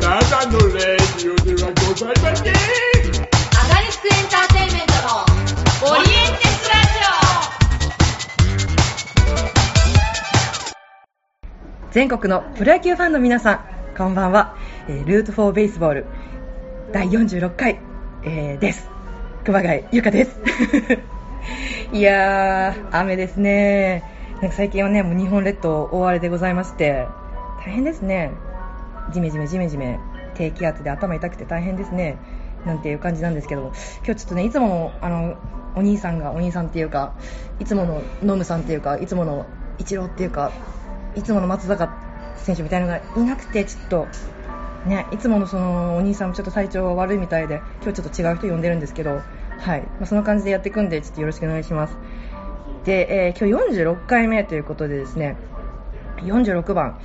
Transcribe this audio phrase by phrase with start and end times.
[0.00, 2.58] ただのレディオではございませんア
[3.68, 6.80] ガリスクエンターテインメントのオリエンテスラ
[11.92, 13.64] 全国のプロ野球ファンの皆さん、
[13.96, 14.56] こんばんは。
[14.88, 16.06] えールートフォーベースボール
[16.92, 17.80] 第46回、
[18.24, 18.88] えーです。
[19.44, 20.40] 熊谷ゆかです。
[21.92, 24.04] いやー、雨ですね。
[24.40, 27.06] なんか最近はね、もう日本列島大荒れでございまして、
[27.60, 28.32] 大変ですね。
[29.12, 30.00] ジメジメジメジメ、
[30.34, 32.16] 低気圧で頭痛くて大変ですね。
[32.64, 33.72] なんていう感じなんですけど、
[34.04, 35.36] 今日ちょっとね、いつもの、あの、
[35.76, 37.12] お兄さんが、お兄さんっていうか、
[37.58, 39.46] いつものノムさんっていうか、いつもの
[39.78, 40.52] イチローっていうか、
[41.14, 41.94] いつもの松坂
[42.36, 44.06] 選手みたいなのがいなくて、ちょっと、
[44.86, 49.20] ね、いつものそのお兄さんもちょっと体調が悪いみたいで、今日ちょっと違う人呼んでるんですけど、
[49.58, 49.82] はい。
[49.82, 51.98] まあ、その感じでやっていくんで、ちょっとよろしくお願いします。
[52.84, 55.36] で、えー今日46回目ということでですね、
[56.22, 56.98] 46番、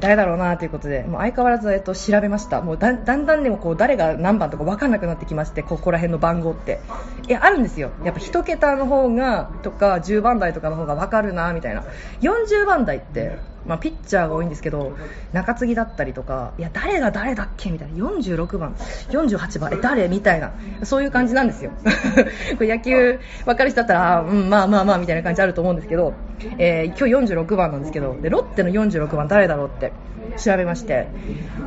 [0.00, 2.62] 誰だろうなということで、もう相変わらず、えっと、調べました。
[2.62, 6.80] もうだんだんでもこう、誰が何番とか分かんなくなってきまして、ここら辺の番号って。
[7.28, 7.90] いや、あるんですよ。
[8.04, 11.84] やっぱ1桁の方が、とか、10番台とかの方が分かるなみたいな。
[12.20, 14.96] 40番台って、まあ、ピッチャーが多いんですけど、
[15.32, 17.94] 中継ぎだったりとか、いや、誰が誰だっけみたいな。
[18.04, 18.74] 46番、
[19.10, 20.52] 48番、え、誰みたいな。
[20.82, 21.70] そういう感じなんですよ。
[22.58, 26.14] これ野球分かる人だったら、あうん、まあまあまあ、みたいな感じあると思うんですけど、
[26.58, 29.92] えー今日46番なんですけど、で、ロッテの46番誰だろうって
[30.38, 31.06] 調べまして、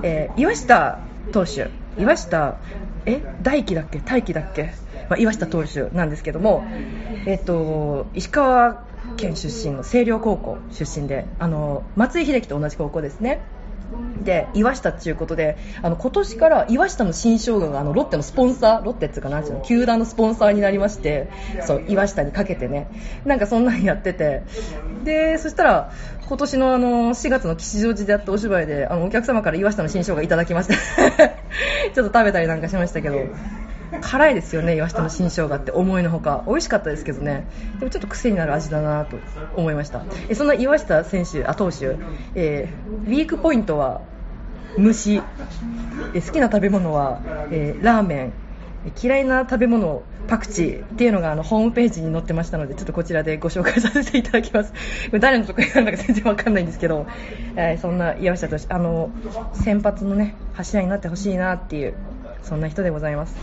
[0.04, 1.00] えー岩下
[1.32, 2.56] 投手、岩下、
[3.06, 4.00] え、大輝だっけ？
[4.00, 4.74] 大輝だっけ？
[5.10, 6.66] まあ、岩下投手なんですけども、
[7.28, 8.84] えっと、石川
[9.18, 13.42] 県出身の星稜高校出身で、あの、松井秀喜と同じ高校ですね。
[14.24, 21.30] で岩下っていうことであの今年から岩下の新生姜があのロッテのスポンサーロッテっていうかなんていうの球団のスポンサーになりまして
[21.66, 22.88] そう岩下にかけてね。
[23.26, 24.44] なんかそんなにやってて。
[25.04, 25.92] でそしたら
[26.28, 30.74] 今年のあの4月の吉祥寺でやったお芝居であのお客様から岩下の新生姜いただきまして
[31.94, 33.18] ちょっと食べたりなんかしましたけど。
[34.02, 36.44] 辛いですよね岩下の新生姜って思いのほか。
[36.48, 37.48] 美味しかったですけどね。
[37.80, 39.18] でもちょっと癖になる味だなと
[39.56, 40.04] 思いました。
[40.30, 41.98] えそんな岩下選手あ投手、
[42.36, 44.02] えーウィークポイントは
[44.78, 45.22] 虫。
[46.14, 48.34] え好きな食べ物は、えーラーメン。
[49.02, 54.74] 嫌いな食べ物パクチーっていうのがあのホームページに載ってましたのでちょっとこちらでご紹介させていただきます。
[55.20, 57.06] 誰の得意なのか全然わかんないんですけど、
[57.56, 59.10] えーそんな岩下投手あの
[59.54, 61.94] 先発のね柱になってほしいなっていう
[62.44, 63.36] そんな人でございます。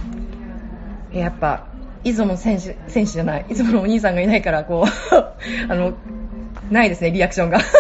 [1.15, 1.67] やっぱ
[2.05, 5.15] いつもの選手選手じゃないいつものお兄さんがいないからこう
[5.71, 5.93] あの
[6.71, 7.61] ないですねリアクションが。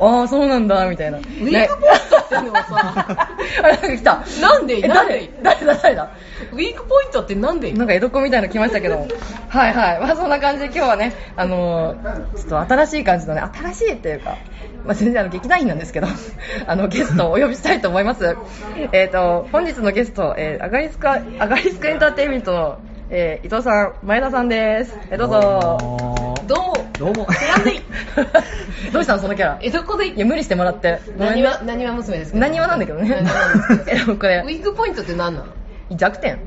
[0.00, 1.18] ああそうなんだみたいな。
[1.18, 3.28] ウィークポイントってのはさ、
[3.62, 4.24] あれなんか来た。
[4.40, 5.56] なんでえなんで誰？
[5.60, 6.10] 誰だ誰だ？
[6.52, 9.06] ウィークポイントってなんでなんか江戸っ子みたいなの来ましたけど。
[9.48, 10.00] はいはい。
[10.00, 14.36] まあそんな感じで今日はねあのーちょっと新しい感じのね新しいっていうか
[14.88, 16.06] まあ、全然あの劇団員なんですけど
[16.66, 18.36] あのゲストをお呼びしたいと思います。
[18.92, 22.78] えっ、と本日のゲスト、えー、アガリスカアガリスクエンターテインメントの、
[23.10, 24.98] えー伊藤さん前田さんです。
[25.10, 26.34] えーどうぞ。
[26.46, 27.26] どうも、どうも。
[28.90, 29.58] どうしたのそのキャラ？
[29.60, 30.08] え、どこで？
[30.08, 31.00] いや無理してもらって。
[31.18, 31.42] ごめんね。
[31.42, 33.08] 何は、何は娘ですか何はなんだけどね。
[33.10, 35.46] 何はなんですけど えでもこれウィークポイントって何なの？
[35.90, 36.38] 弱点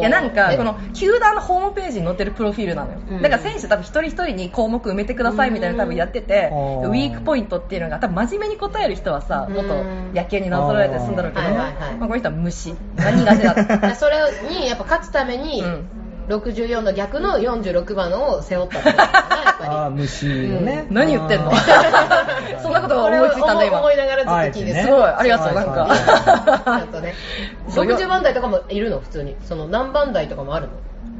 [0.00, 0.56] いやなんかえ。
[0.56, 3.22] この球団のホームページに載ってるプロフィールなのよ、うん。
[3.22, 6.90] だから選手多分一人一人に項目埋めてくださいみたいなの多分やってて、うん。
[6.90, 9.54] ウィークポイントっていうのが多分真面目に答える人はさうん。
[9.54, 12.74] 元野球になぞらえて済んだろうけど、まあ、この人は虫。
[12.96, 14.18] が苦手だった それ
[14.48, 15.99] にやっぱ勝つために、うん
[16.38, 18.96] 64の逆の46番を背負ったってこと。
[18.98, 20.86] だなやっぱりあー虫のね。
[20.90, 21.50] 何言ってんの？
[22.62, 23.78] そんなことが思いついたんだ今。
[23.80, 25.02] 思いながらずっと聞いてあえてねすごい。
[25.02, 25.88] ありがとうなんか。
[26.64, 27.14] ちょっとね。
[27.68, 29.00] そうよ60番台とかもいるの？
[29.00, 29.36] 普通に。
[29.44, 30.72] その何番台とかもあるの？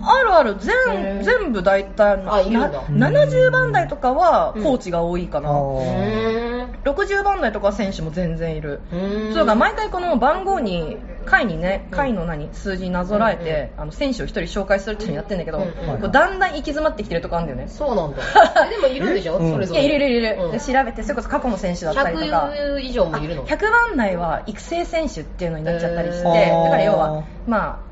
[0.03, 1.23] あるあるへ全ー。
[1.23, 2.83] 全部大体あいるんだ。
[2.89, 6.65] な70番台とかはコーチが多いかな、うあー。
[6.65, 8.81] ーん60番台とかは選手も全然いる。
[8.93, 9.31] うー。
[9.33, 10.97] んそうか毎回この番号に
[11.27, 16.01] 回にね回の何数字になぞらえて、あの選手を一人紹介するっていうのやってんだけど、うんうん。
[16.01, 17.69] こうだんだん行き詰まってきてるとこあるんだよね。
[17.69, 18.19] そうなんだ。
[18.67, 19.53] えでもいるんでしょ、うん。
[19.53, 19.85] それぞれ。
[19.85, 20.37] いるいるいる。
[20.61, 22.51] 調べてそれこそ過去の選手だったりとか。
[22.55, 27.90] 100以上もいるの？100番台は育成選手っていうのになっちゃったりして、だから要はまあ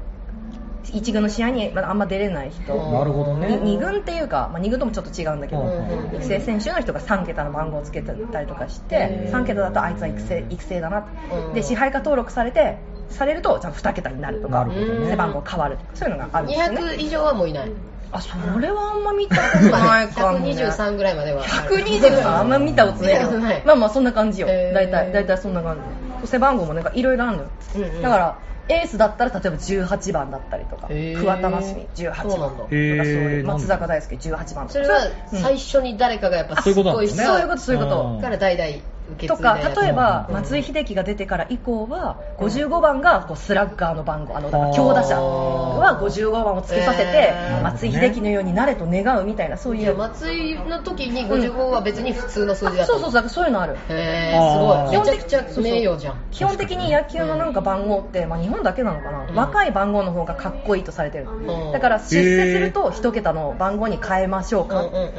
[0.92, 2.92] 1軍の試合にまだあんま出れない人、うん。
[2.92, 3.48] なるほどね。
[3.62, 11.06] 2軍っていうか、まあ、2軍ともちょっと違うんだけど、うん育成選手の人が3桁の番号をつけてたりとかしてへー3桁だとあいつは育成育成だな、
[11.48, 11.54] うん。
[11.54, 12.78] で支配下登録されて
[13.10, 14.68] されるとちゃんと2桁になるとか
[15.08, 16.80] 背番号変わるとかそういうのがあるんですよね。
[16.80, 17.72] 200以上はもういない。
[18.10, 20.08] あそれはあんま見たことない。
[20.08, 21.44] かも、ね、123ぐらいまでは。
[21.44, 23.62] 123あんま見たことない。
[23.66, 24.46] まあまあそんな感じよ。
[24.46, 25.76] 大体大体そんな感
[26.22, 26.26] じ。
[26.26, 28.02] 背番号もなんかいろいろあるのよ、うんうん。
[28.02, 28.38] だから
[28.68, 31.20] エースだったら例えば18番だったりとかへー。
[31.20, 33.46] 桑田真澄18番とかそういうへー。
[33.46, 34.68] 松坂大輔18番とか。
[34.68, 34.98] それは
[35.32, 38.02] うん最初に誰かがやっぱすそういうことごいなんですねそういうことそういうこと。
[38.14, 38.20] うん。
[38.20, 38.84] から代々
[39.26, 47.32] とか例えばうん松井秀喜が出てから以降は55番がこうスラッガーの番号あのだから強打者は55番をつけさせて
[47.62, 49.96] 松井秀喜のようになれと願うみたいなそういう。
[49.96, 52.86] 松井の時に55は別に普通の数字だった。
[52.86, 53.74] そうそうそうそういうのある。
[53.74, 54.98] へえすごい。
[54.98, 56.16] めちゃくちゃ名誉じゃん。
[56.30, 59.34] 基本的に野球のなんか番号って、まあ、日本だけなのかな、うん。
[59.34, 61.28] 若い番号の方がかっこいいとされてる。
[61.28, 61.72] うん。
[61.72, 65.12] だから出世すると一桁の番号に変えましょうか、うんうんうんうん。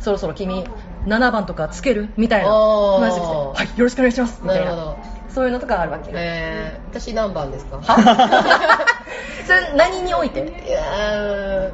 [0.00, 0.64] そろそろ君
[1.06, 4.64] 7番とかつけるみたいな話してきてはいよろしくお願いしますみたいな。
[4.66, 4.98] なるほど。
[5.28, 7.80] そういうのとかあるわけえー、私何番ですか？
[9.46, 10.40] それ何において？
[10.40, 10.80] いや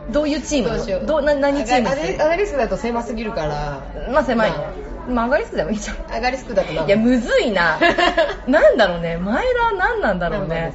[0.09, 0.13] ー。
[0.13, 1.07] どういうチームどうしよう。
[1.07, 3.81] どうな何チームアガリアガリスクだと狭すぎるから。
[4.13, 4.51] まあ狭い。
[4.51, 4.57] ね、
[5.09, 5.97] まあ、上がりすくでもいいじゃん。
[6.15, 7.79] アガリスクだと何いやむずいな。
[8.47, 9.17] なんだろうね。
[9.17, 10.75] 前田何なんだろうね。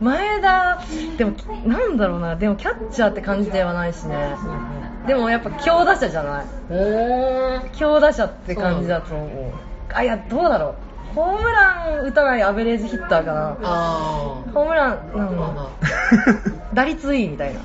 [0.00, 0.78] 前田
[1.16, 1.32] でも
[1.66, 2.36] なんだろうな。
[2.36, 4.36] でもキャッチャーって感じではないしね
[5.06, 6.46] でもやっぱ強打者じゃない？
[6.70, 7.70] おー。
[7.72, 9.28] 強打者って感じだと思う。
[9.92, 10.74] あいやどうだろう。
[11.14, 13.56] ホームラン打たないアベレージヒッターかな。
[13.62, 14.52] あー。
[14.52, 15.68] ホームランなん
[16.74, 17.60] 打率いいみたいな。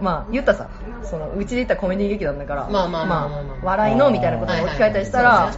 [0.00, 0.66] まあ言ったらさ
[1.02, 3.28] そのうちで言ったらコメディ劇団だからまあまあ
[3.62, 5.50] 笑いのみたいなことを聞かれたりしたら、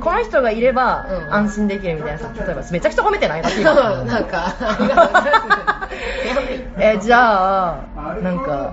[0.00, 3.74] この人がいればうん安心できるみたいなさ例えばめちゃくちゃ褒めてない私今
[4.04, 4.54] なんか。
[6.80, 8.72] えじゃあなんか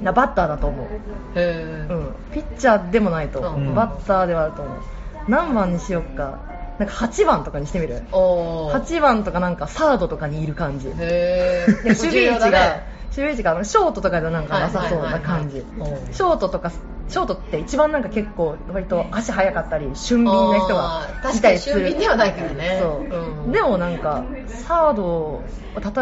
[0.00, 0.86] なバッターだと思う、
[1.34, 1.92] へー。
[1.92, 3.74] うん、ピッチャーでもないと、うん。
[3.74, 4.78] バッターではあると思う。
[5.28, 6.38] 何番にしよっか。
[6.78, 8.02] なんか8番とかにしてみる。
[8.12, 8.82] おー。
[8.82, 10.92] 8番とかなんかサードとかにいる感じ。
[10.94, 11.84] でへー。
[11.84, 15.64] 守備位置が、守備位置があのショートとかではなんかなさそうな感じ。
[16.12, 16.70] ショートとか
[17.08, 21.76] ショートって一番なんか結構割と足速かったり俊敏な人がいかにたりする。
[21.76, 22.78] 俊敏ではないからね。
[22.82, 23.52] そう、うん。
[23.52, 25.42] でもなんかサード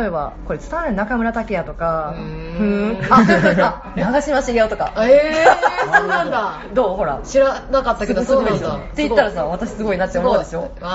[0.01, 2.99] 例えばこれ伝わらない中村剛也とかうん。
[3.11, 3.17] あ
[3.93, 4.93] あ長嶋茂雄とか。
[4.99, 6.61] えー、そうなんだ。
[6.73, 6.97] どう？
[6.97, 7.21] ほら。
[7.25, 8.85] 知らなかったけどすごいそうなんだ。
[8.87, 10.71] って言ったらさ私すごいなって思うでしょ？
[10.77, 10.91] すごい。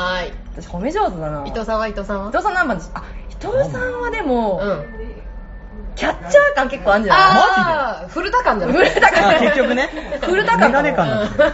[0.56, 1.44] 私褒め上手だな。
[1.46, 2.30] 伊藤さんは伊藤さんは？
[2.30, 5.09] 伊藤さん何番でしあ伊藤さんはでも、うん
[6.00, 7.24] キャッチャー感結構あるんじゃない？
[7.24, 9.30] ああ古田感じゃない古田感。
[9.30, 9.90] あ結局ね。
[10.22, 10.60] 古田感。
[10.70, 11.46] メガネ感なんですね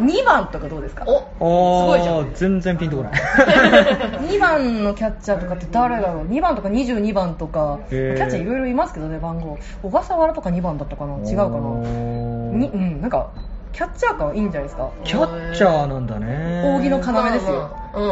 [0.00, 1.04] 2番とかどうですか？
[1.06, 2.16] おおすごいじゃん。
[2.26, 3.12] ー全然ピンとこない。
[4.28, 7.78] 2番のキャッチャーとかって誰だろう？2番とか22番とか。
[7.88, 8.18] キへー。
[8.18, 9.56] ャッチャーいろいろいますけどね番号。
[9.82, 11.14] 小笠原とか2番だったかな？
[11.26, 11.48] 違うかな？
[11.48, 13.30] にうんなんか
[13.72, 14.90] キャッチャー感いいんじゃないですか？
[15.04, 16.76] キャッチャーなんだね。
[16.76, 17.74] 扇の要ですよ。
[17.94, 18.10] うん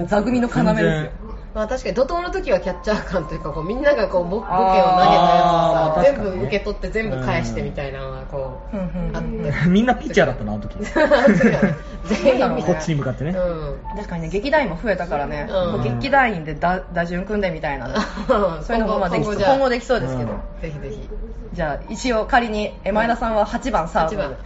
[0.00, 0.06] うん。
[0.06, 1.10] 座組の要ですよ
[1.58, 9.68] まあ確かに怒涛の時はキャッチャー感というかこうみんながこうボボケを投げたやつをさ全部受け取って全部返してみたいなのがこううんうんあって。
[9.68, 10.78] みんなピッチャーだったなあの時。
[10.86, 12.62] 全員みたいな。
[12.62, 13.30] こっちに向かってね。
[13.30, 13.78] うん。
[13.96, 15.72] 確かにね劇団員も増えたからね、うん。
[15.72, 17.88] もう劇団員で打打順組んでみたいな。
[18.62, 19.36] そういうのもまあできそう。
[19.36, 19.54] じゃあ。
[19.54, 20.38] 今後できそうですけど、うん。
[20.62, 21.10] ぜひぜひ。
[21.54, 24.28] じゃあ一応仮にえ前田さんは8番サー8ド番。
[24.28, 24.36] うん。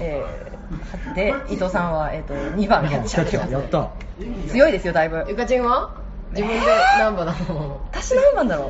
[0.00, 0.48] えー
[1.14, 3.88] で伊藤さんは、えー、と2番キャッチャーキャッチャーやった。
[4.50, 5.24] 強いですよだいぶ。
[5.28, 6.07] ゆかちんは？
[6.30, 6.66] 自分で
[6.98, 8.66] 何番なの 私何番だろ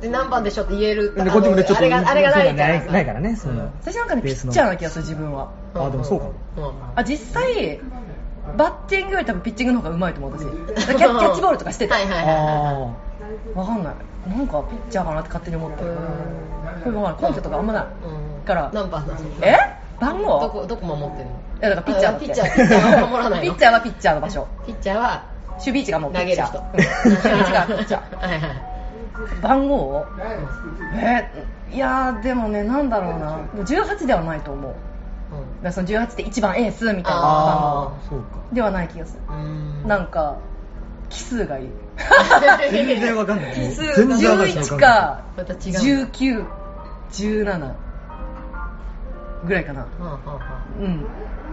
[0.00, 0.02] う？
[0.02, 2.68] で何番でしょって言えるでこっちもねちょっとあれがあれがないから。
[2.68, 5.50] ないないからねその私なんかねピッチャーな気がする自分は。
[5.74, 6.32] あでもそうかも。
[6.56, 7.80] うんあ実際
[8.56, 10.44] バッティングより多分ピッチングの方がうまいと思う私。
[10.86, 12.88] キャキャッチボールとかしてた、はいはいはいあ
[13.54, 13.94] わかんない。
[14.28, 15.90] なんかピッチャーかなって勝手に思ってる。
[16.84, 17.30] これわかんない。
[17.32, 17.82] 根拠とかあんまない。
[17.82, 18.46] うん。
[18.46, 18.70] から。
[18.72, 19.56] 何番なのえ？
[20.00, 20.40] 番号？
[20.40, 21.32] どこどこ守ってんの？
[21.60, 23.52] いやだからピッチャーだってあピッチャーピッチャーは守らないの？
[23.52, 24.46] ピッチャーはピッチャーの場所。
[24.66, 25.18] ピッチャーは守
[25.64, 26.48] 備位置がもうピ投げるッチャー。
[26.48, 26.64] 人うん。
[27.12, 28.16] 守備位置がピッチャー。
[28.18, 28.50] はいはい。
[29.42, 30.06] 番号
[30.94, 33.38] えーいやーでもねなんだろうな。
[33.64, 34.72] 18ではないと思う。
[34.72, 34.80] だか
[35.64, 38.08] らその18って1番エースみたいな番あー。
[38.08, 39.20] そうか号ではない気がする。
[39.28, 39.32] う
[39.84, 39.88] ん。
[39.88, 40.36] なんか
[41.10, 41.68] 奇数がいい
[42.70, 43.54] 全然わかんない。
[43.54, 43.94] 奇数が。
[43.94, 44.56] 全然わかんない。
[44.56, 45.58] 11かまた違う
[47.18, 47.74] 1917
[49.46, 49.80] ぐらいかな。
[49.80, 50.38] はあはあは
[50.80, 51.04] うん。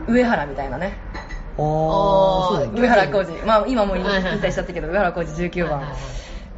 [0.07, 0.93] 上原みたいなね
[1.57, 3.37] ああね上原浩二。
[3.45, 5.93] まあ今もう引退しちゃったけど上原浩二19番。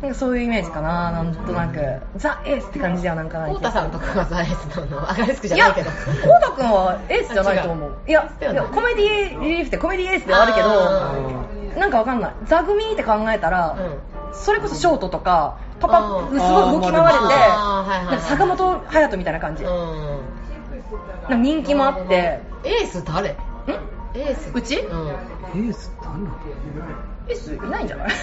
[0.01, 1.79] なんかそういうイメージかななんとなく。
[2.17, 3.39] ザ・エースって感じではなんか。
[3.39, 5.09] ない太田さんとかがザエースなの。
[5.11, 7.91] アガリスクじゃないけど太田君はエースじゃないと思う。
[8.07, 8.29] いや
[8.71, 10.67] コメディリリーフってコメディエースではあるけあ
[11.73, 12.33] どなんかわかんない。
[12.45, 13.75] 座組って考えたら、
[14.33, 17.19] それこそショートとかパパうんすごい動き回れ
[18.17, 19.63] て坂本勇人みたいな感じ、
[21.35, 22.39] 人気もあって。
[22.63, 23.29] エース誰？
[23.31, 23.35] ん？
[24.17, 24.51] エース？
[24.53, 24.77] うち？
[24.79, 25.07] うん。
[25.09, 26.31] エースってなんだ
[27.29, 28.07] エースいないんじゃない？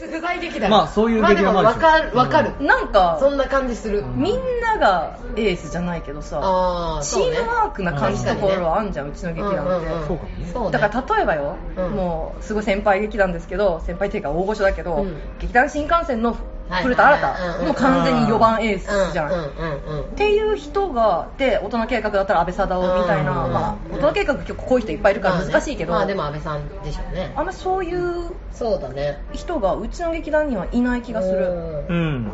[0.00, 0.70] エース不在劇団。
[0.70, 2.52] まあそういう劇団もあるまあでもわかるわかる。
[2.64, 4.04] なんかそんな感じする。
[4.14, 10.08] みんながエースじゃないけどさチームワークな感じのところはあんじゃんうちの劇団って、うんうんうん
[10.52, 11.90] そうだから例えばよ、うん。
[11.92, 15.16] もうすごい先輩劇団ですけど先輩っていうか大御所だけど、うん。
[15.40, 16.38] 劇団新幹線のはい
[16.70, 20.04] 古田新太もう完全に4番エースじゃん、うんうんうんうん。
[20.04, 27.32] っていう人がで大人計画だったら安倍貞夫みたいな、うんまあ、大人計画結構こういう人いっぱいいるから難しいけど、まあでも安倍さんでしょうね。
[27.36, 29.20] あんまそういうそうだね。
[29.32, 31.46] 人がうちの劇団にはいない気がする、
[31.88, 31.94] うん。
[31.94, 32.30] うん。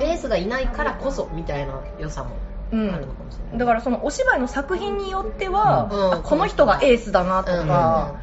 [0.00, 2.30] エースがいないからこそみたいな良さも
[2.72, 3.58] うんあるのかもしれない。
[3.58, 8.14] だからそのお芝居の作品によっては、この人がエースだなとか、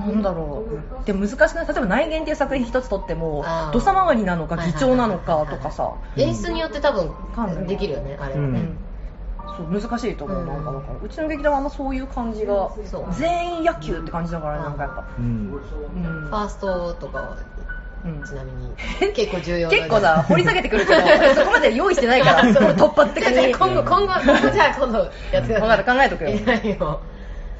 [0.00, 0.64] なんだろ
[1.02, 1.06] う。
[1.06, 8.60] で難しくない例えば内言っていう作品一つとっても土佐回りなのかはい議長なのかとかさ、エースによって多分できるよねあれはね。
[8.60, 8.76] うん。
[9.56, 12.70] そう難しいと思う、うんなんかだからうちの劇団はあんまそういう感じが
[13.18, 15.24] 全員野球って感じだからねなんかやっぱ、うん。
[15.24, 16.26] うん。
[16.26, 17.36] ファーストとかは
[18.04, 18.22] うん。
[18.24, 18.74] ちなみに
[19.14, 21.00] 結構重要な結構さ掘り下げてくるけど
[21.34, 24.98] そこまで用意してないからその突発的に今後今後じゃあ今度
[25.32, 25.84] やってください。
[25.84, 26.30] 考えとくよ。
[26.30, 27.00] いないよ。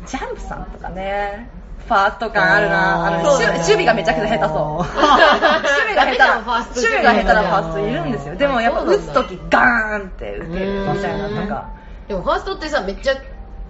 [0.07, 1.51] ジャンプさんとかね
[1.87, 3.07] ファースト感あるな。
[3.07, 4.99] あの守守備がめちゃくちゃ下手そう。
[4.99, 8.37] あ守備が下手守備が下手なファーストいるんですよ。
[8.37, 11.35] でもやっぱ打つ時ガーンって打てるみたいなうん。
[11.35, 11.71] なんか。
[12.09, 13.15] でもファーストってさめっちゃ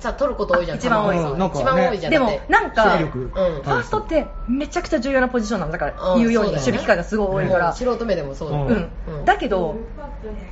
[0.00, 0.78] さ取ること多いじゃん。
[0.78, 1.16] 一番多い。
[1.16, 2.12] 多分なんかね一番多いじゃん。
[2.12, 3.08] でもなんかうん。
[3.08, 7.68] ファーストってめちゃくちゃ重要なポジションなんだからうん言うように守備機会がすごい多いから。
[7.68, 7.74] うん。
[7.74, 9.24] 素人目でもそうだようんうん。
[9.24, 9.76] だけど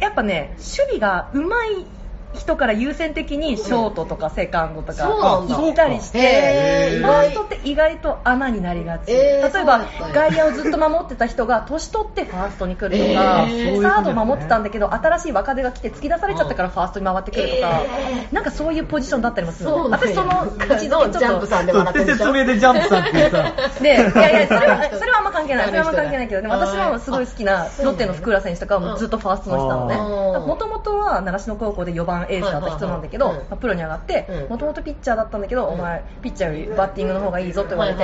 [0.00, 1.86] やっぱね守備が上手い
[2.35, 5.04] 人から優先的にショートとかセカンドとか
[5.49, 22.18] 行ったりしてファーストって意外と穴になりがち、えー例えば外野をずっと守ってた人が年取ってファーストに来るとか、えーサード守ってたんだけど新しい若手が来て突き出されちゃったからファーストに回ってくるとか、えなんかそういうポジションだったりもするそうなんや私その位置づけちょっとジャンプさんでってるでしょ？
[22.18, 23.52] 説明でジャンプさんってさ。
[23.80, 25.66] で、いやいや、それは、 それはあんま関係ない。
[25.66, 29.94] それはあんま関係ないけど、でも私はすごい好きなロッテの福浦選手とかはもうずっとファーストの人なのね。
[29.97, 37.98] うんもともとは習志野高校で4番エースだった人なんだけど、プロに上がってうん、もともとピッチャーだったんだけど、お前、ピッチャーよりバッティングの方がいいぞって言われて、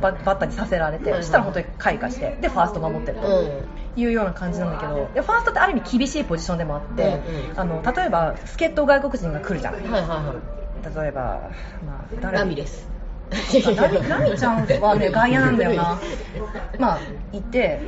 [0.00, 3.26] ババッターにさせられて、そしたら本当に開花して、で、ファースト守ってると。
[3.26, 3.50] うん。
[3.96, 7.20] いうような感じなんだけどでファーストってある意味厳しいポジションでもあって、
[7.56, 11.02] あの例えば助っ人外国人が来るじゃん、はいはいはい。
[11.02, 11.50] 例えば、
[11.84, 12.38] まあ、誰？
[12.38, 12.88] ラミレス
[13.30, 16.00] ラミちゃんはね外野なんだよな。
[16.78, 16.98] まあ
[17.32, 17.80] いて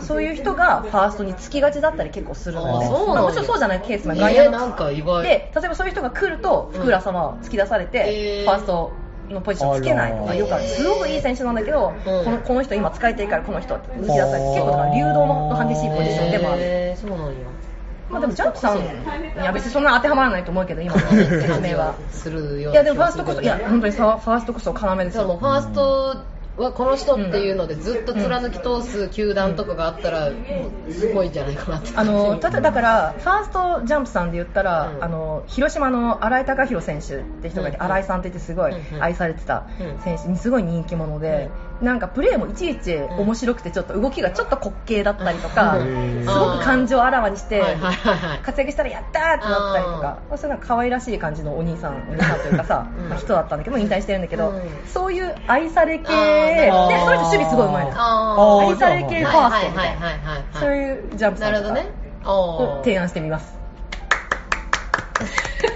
[0.00, 8.44] そういう人がファーストにつきがちだったり結構するので、まあ、もちろんそうじゃないケースもえ外野の、で例えばそういう人が来ると福浦様は突き出されて、えー。
[8.44, 8.92] ファースト
[9.30, 12.24] のポジションつけないとかよくあるえーすごくいい選手なんだけど、うん。
[12.24, 17.52] このこの人今使いたいからこの人って抜き出されて結構だから流動の激しいポジションでもある、えーそうなんや。
[18.10, 18.82] まあ、でもジャンプさんい
[19.42, 21.94] や別にそんな当てはまらないと思うけど今の説明は。
[22.12, 26.16] するよういやでもファーストこそいや本当にさファーストこそ要ですよファースト
[26.56, 30.36] はこの人っていうのでずっと貫き通す球団とかがあったらも
[30.86, 31.92] うすごいんじゃないかなって。
[31.96, 35.04] あのただだからファーストジャンプさんで言ったら、うん。
[35.04, 41.50] あの広島の新井貴弘選手って人がいて、うん新井さんって言ってすごいうん愛されてたうん選手にすごい人気者で、
[41.82, 46.20] なんかプレーもいちいち面白くてちょっと動きがちょっと滑稽だったりとか、うん。
[46.22, 47.62] すごく感情をあらわにして、
[48.42, 52.86] 活躍したらやったーってなったりとか、まあ、それなんか可愛らしい感じのお兄さんお兄さんというかさ、
[53.18, 54.62] 人だったんだけど引退してるんだけど、うん。
[54.86, 60.44] そういう愛され系でその人守備すごいうまいの愛され系ファーストみたいなはいはいはいはいはい。
[60.60, 62.02] そういうジャンプさとかなんるほどね。
[62.24, 63.54] おを提案してみます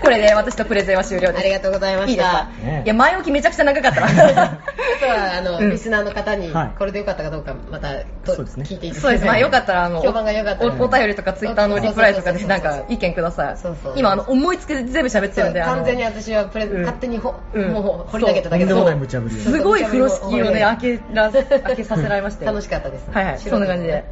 [0.07, 1.41] これで私とプレゼンは終了です。
[1.41, 2.49] ありがとうございました。
[2.85, 4.01] いや前置きめちゃくちゃ長かった。
[4.01, 4.59] なあ
[5.01, 5.71] とはあの、うん。
[5.71, 6.79] リスナーの方にはい。
[6.79, 8.65] これでよかったかどうかまたとそうですね。
[8.69, 10.75] 聞いていただきたいそうですまあよかったらあの評判が良かったら。
[10.75, 13.57] おお便りとかツイッターのリプライとかでなんか意見ください。
[13.57, 17.73] そうそう今あの思いつきで全部喋ってるんで完全に私はプレ、うん勝手にほ、うん。
[17.73, 18.75] もう掘り投げただけで。
[18.75, 22.53] もない無茶ぶりをすごい風呂敷をね開けら開けさせられましたよ。
[22.53, 23.39] 楽しかったです、はいはい。
[23.41, 24.05] そんな感じで、はい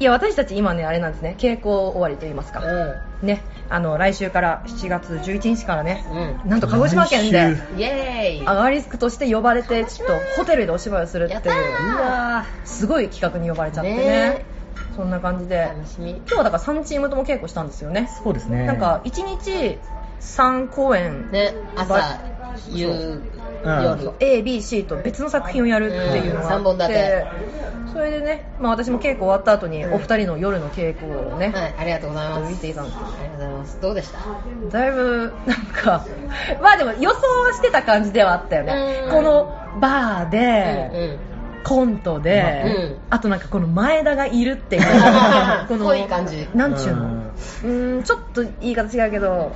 [0.00, 1.36] い、や私たち今ねあれなんですね。
[1.38, 2.62] 稽古終わりと言いますか、
[3.22, 3.42] ね。
[3.68, 6.04] あの来週から7月11日からね、
[6.44, 8.46] うなんと鹿児島県でイエーイ。
[8.48, 11.96] アガリスクとして呼ばれてちょっとホテルでお芝居をするっていう。
[11.96, 12.66] うわー。
[12.66, 13.96] すごい企画に呼ばれちゃってね。
[13.98, 14.44] ね
[14.96, 15.56] そんな感じで。
[15.58, 16.12] 楽しみ。
[16.12, 18.08] 今日はだから3チームとも稽古したんですよね。
[18.24, 18.64] そうですね。
[18.64, 19.78] なんか1日
[20.20, 22.20] 3公演ね朝
[22.70, 22.88] ば夕
[23.62, 23.82] うん。
[23.84, 26.48] 夜 ABC と別の作品をやるっていうのがあって、うん。
[26.48, 27.26] 三本立て。
[27.92, 29.94] それでね、まあ、私も稽古終わった後にうん。
[29.94, 32.52] お二人の夜の稽古をね、はいありがとうございます。
[32.52, 33.80] 見ていたんですありがとうございます。
[33.80, 34.18] どうでした？
[34.70, 36.04] だいぶなんか
[36.62, 39.02] まあでも予想はしてた感じではあったよね。
[39.06, 39.10] うん。
[39.10, 41.18] このバーで、うん。
[41.62, 42.96] コントで、うん。
[43.10, 44.82] あとなんかこの前田がいるっていう
[45.68, 46.48] この濃い感じ。
[46.54, 47.02] なんちゅうの？
[47.02, 47.12] うん。
[47.16, 49.52] うーんちょっと言い方違うけど、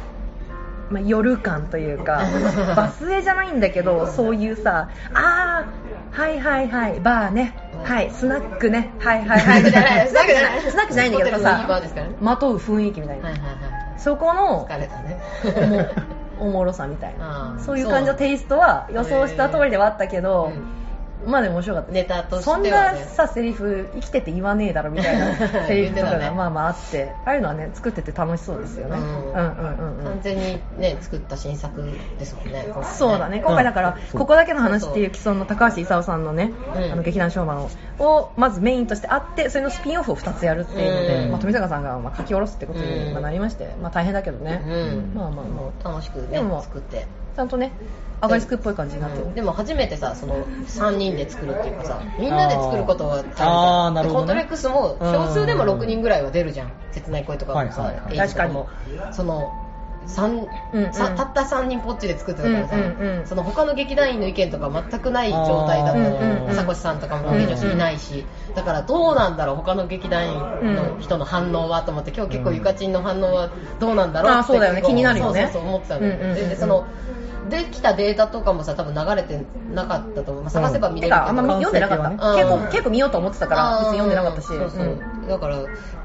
[0.90, 2.22] まあ、夜感というか
[2.76, 13.54] バスへじゃないんだけどそういうさあーはいはいはいバーねはいスナックねはいはいはい スナックじゃないスナックじゃないスナックじゃないんだけどさねまとう雰囲気みたいな、はいはいはい。
[13.96, 15.88] そこの疲れたね。
[16.38, 17.56] おもろさみたいな。
[17.64, 20.83] そういう感じのテイストは予想した通りではあったけど、うん
[21.26, 21.93] まで面白かった。
[21.93, 30.04] ネタとしてそんはねなさセリフ生きてて言わねえだろみたいな セリフとかがまあまああってああいうのはね作ってて楽しそうですよね、うんうんうんうんうん。
[30.04, 31.83] 完全にね作った新作
[32.19, 32.66] ですもんね
[32.97, 33.43] そうだね。
[33.45, 36.93] 今回だから、そうここだけの話っていう既存の高橋勲さんのね、うん。
[36.93, 41.31] あの劇団ショーマンををまずメインとしてあってそれのスピンオフを2つやるっていうので、うん。
[41.31, 45.12] まあ、富坂さんがまあ書き下ろすってことになりまして、まあ、大変だけどね、うん。
[45.14, 45.88] まあまあまあ。
[45.88, 47.72] 楽しくね作ってちゃんとね
[48.20, 54.20] アガリスクっぽい感じになってる、でも初めてさその3人で作るっていうかさみんなで作ることはあーなるほどね。
[54.20, 56.72] コントレックスも少数でも6人ぐらいは出るじゃん。
[56.92, 58.18] 切ない恋とかもさ、はいはいはい。
[58.20, 58.68] エイジとかも。
[59.12, 59.52] その
[60.06, 60.92] 三うんうん。
[60.92, 63.26] さたった3人ぽっちで作ってたからさ、うんうんうん。
[63.26, 68.24] その他の劇団員の意見とか全くない状態だったあーうんうんうん朝越さんとかもロケ女子いないし、
[68.54, 73.50] だからどうなんだろう他の劇団員の人の反応はと思って今日結構ゆかちんの反応は
[73.80, 74.82] どうなんだろうってあーそうだよね。
[74.82, 75.42] 気になるよね。
[75.44, 76.86] そうそうそう思ってたの、うんうんうんでその
[77.48, 79.38] できたデータとかもさ多分流れて
[79.72, 82.16] なかったと思う、まあ、探せば見れるけど、てかあんま読んでなかった、ね。
[82.36, 82.64] 結構うん。
[82.70, 85.28] 結構見ようと思ってたから別に読んでなかったし、そうそう、うん。
[85.28, 85.58] だから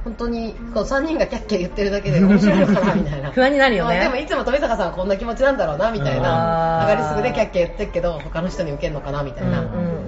[0.04, 3.32] 本当にこう3人がキャッキャ言ってるだけで面白いのかなみたいな。
[3.34, 3.96] 不安になるよね。
[3.96, 6.86] まあでもいつも富坂さんはこんな気持ちなんだろうなみたいな。
[6.88, 9.99] 上がりすぐでキャッキャ言ってるけど他の人に受けるのかなみたいな、うん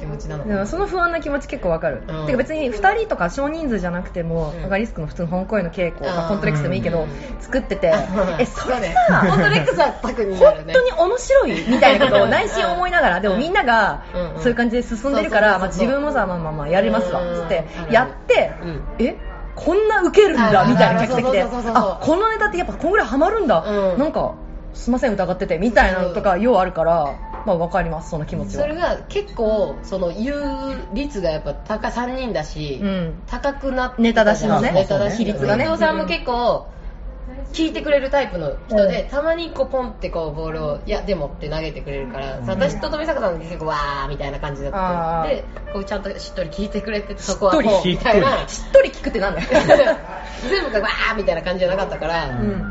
[0.00, 0.44] 気持ちなの。
[0.44, 2.26] かなその不安な気持ち結構わかる、うん。
[2.26, 4.64] てか別に2人とか少人数じゃなくても、うん。
[4.64, 7.08] アガリスクの普通の本公演の稽古、まあコントレックスでもいいけど、うん。
[7.40, 7.92] 作ってて、
[8.38, 14.04] えそれねさコントレックスはタクにね本当に面白いみたいなことを内心思いながら、でもみんなが
[14.38, 17.22] そういう感じで進んでるから、自分もさ、まあまあまあやれますわ。
[17.22, 17.42] うん。
[17.42, 17.92] つってうん。
[17.92, 18.82] やって、うん。
[18.98, 19.16] え
[19.56, 23.98] こんなウケるんだあみたいな客席で、あこのネタってやっぱこんぐらいハマるんだ、うん。
[23.98, 24.34] なんか
[24.74, 27.14] すいません疑っててみたいなのとかようあるから、
[27.46, 28.62] まあわかりますその気持ちは。
[28.62, 33.14] それが結構その言う率がやっぱ高い3人だし、うん。
[33.26, 34.72] 高くなってネタ出しのね。
[34.72, 35.64] ネタ出し比率がね。
[35.64, 35.96] 伊藤さん。
[35.96, 36.66] も結構
[37.52, 48.48] 聞いてくれるタイプの人で、たまにこうポンってこうボールをいやでもって投げてくれるから、さ私と富坂さん結構わーみたいな感じだったでこうちゃんとしっとり聞いてくれててそこはこうしっとりみたいな。
[48.48, 49.48] しっとり聞くってなんだよ。
[50.48, 52.64] 全部がわーみたいな感じじゃなかったから、うん。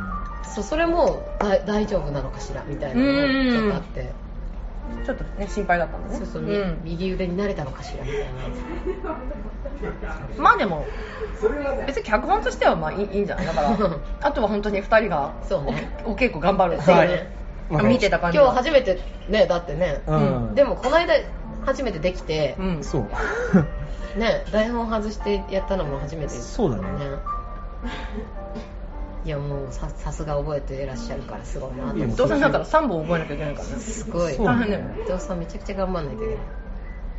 [0.44, 4.29] そうそれもだ大丈夫なのかしらみたいなのもちょっとあって。
[5.06, 6.18] ちょっとね心配だったんだね。
[6.18, 6.80] そうそう、ん。
[6.84, 8.26] 右腕になれたのかしらみたいな。
[10.38, 10.86] まあでも
[11.88, 13.46] 別に脚本としてはまあいいいいんじゃない？
[13.48, 13.70] だから
[14.22, 15.90] あとは本当に2人がそうね。
[16.06, 17.28] おお稽古頑張るっていう、はい
[17.72, 18.38] あ見てた感じ。
[18.40, 20.56] 今日初めてねだってね、うん。
[20.56, 21.14] でもこの間
[21.66, 22.84] 初めてできて、うん。
[22.84, 24.20] そう。
[24.20, 26.84] ね台本外してやったのも初めてそうだね
[29.26, 32.24] いやもうささすが覚えてらっしゃるからすごいなといや思って。
[32.24, 33.76] 伊藤さんだったら3本覚えなきゃいけないからね。
[33.76, 34.38] すごい。
[34.38, 34.82] 大変だよ。
[35.06, 36.44] 伊藤さんめちゃくちゃ頑張んないといけない。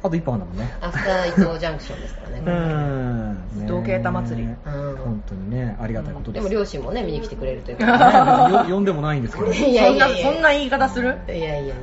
[0.03, 0.73] あと一本だもんね。
[0.81, 3.61] アフター伊藤ジャンクションですからね、うん。
[3.61, 4.49] ね同系た祭り。
[4.49, 4.55] うん。
[4.97, 9.53] 本当にねありがたいことでですも両親もね見に来てくれるというねか呼んでもないんですけど。
[9.53, 10.17] いやいやいや。
[10.17, 11.19] そんなそんな言い方する？
[11.29, 11.75] いやいやいや。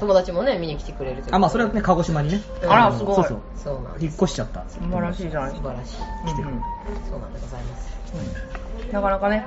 [0.00, 1.36] 友達もね見に来てくれるというか。
[1.36, 2.40] あまあそれはね鹿児島にね。
[2.68, 3.14] あらすごい。
[3.14, 3.38] そうそう。
[3.54, 4.04] そうなんです。
[4.04, 4.64] 引っ越しちゃった。
[4.68, 5.96] 素晴らしいじゃない素晴らしい。
[6.26, 6.48] 来てる。
[7.08, 7.92] そうなんでございます
[8.90, 9.44] なかなかね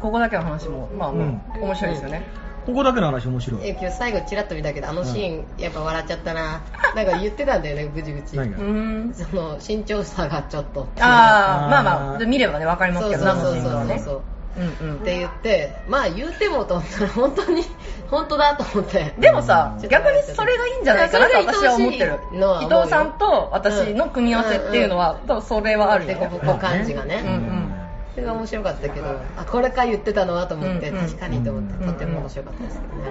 [0.00, 2.22] ここだけの話もまあ面白いですよね、
[2.66, 3.60] ここだけの話面白い。
[3.62, 6.62] え今日最後チラッと見たけどあのシーンやっぱ笑っちゃったな。
[6.96, 10.88] なんか言ってたんだよねぐちぐちその身長差がちょっと。
[10.98, 14.22] ああまあまあ見ればね分かりますけどそうそうそうそう。
[14.58, 14.96] うんうん。
[14.96, 17.62] って言ってまあ言うてもと思ったら本当に
[18.10, 19.14] 本当だと思って。
[19.16, 22.18] でもさ逆にそれがいいんじゃないかなと私は思ってる。
[22.62, 26.20] 伊藤さんと私の組み合わせっていうのは、多分それはあるよね。
[26.20, 27.75] でここ感じがね、うんうん
[28.16, 31.06] それが面白かったけどあこれか言ってたのはと思って、うんうん。
[31.06, 31.92] 確かにと思って、うん。
[31.92, 33.02] とても面白かったですけどね、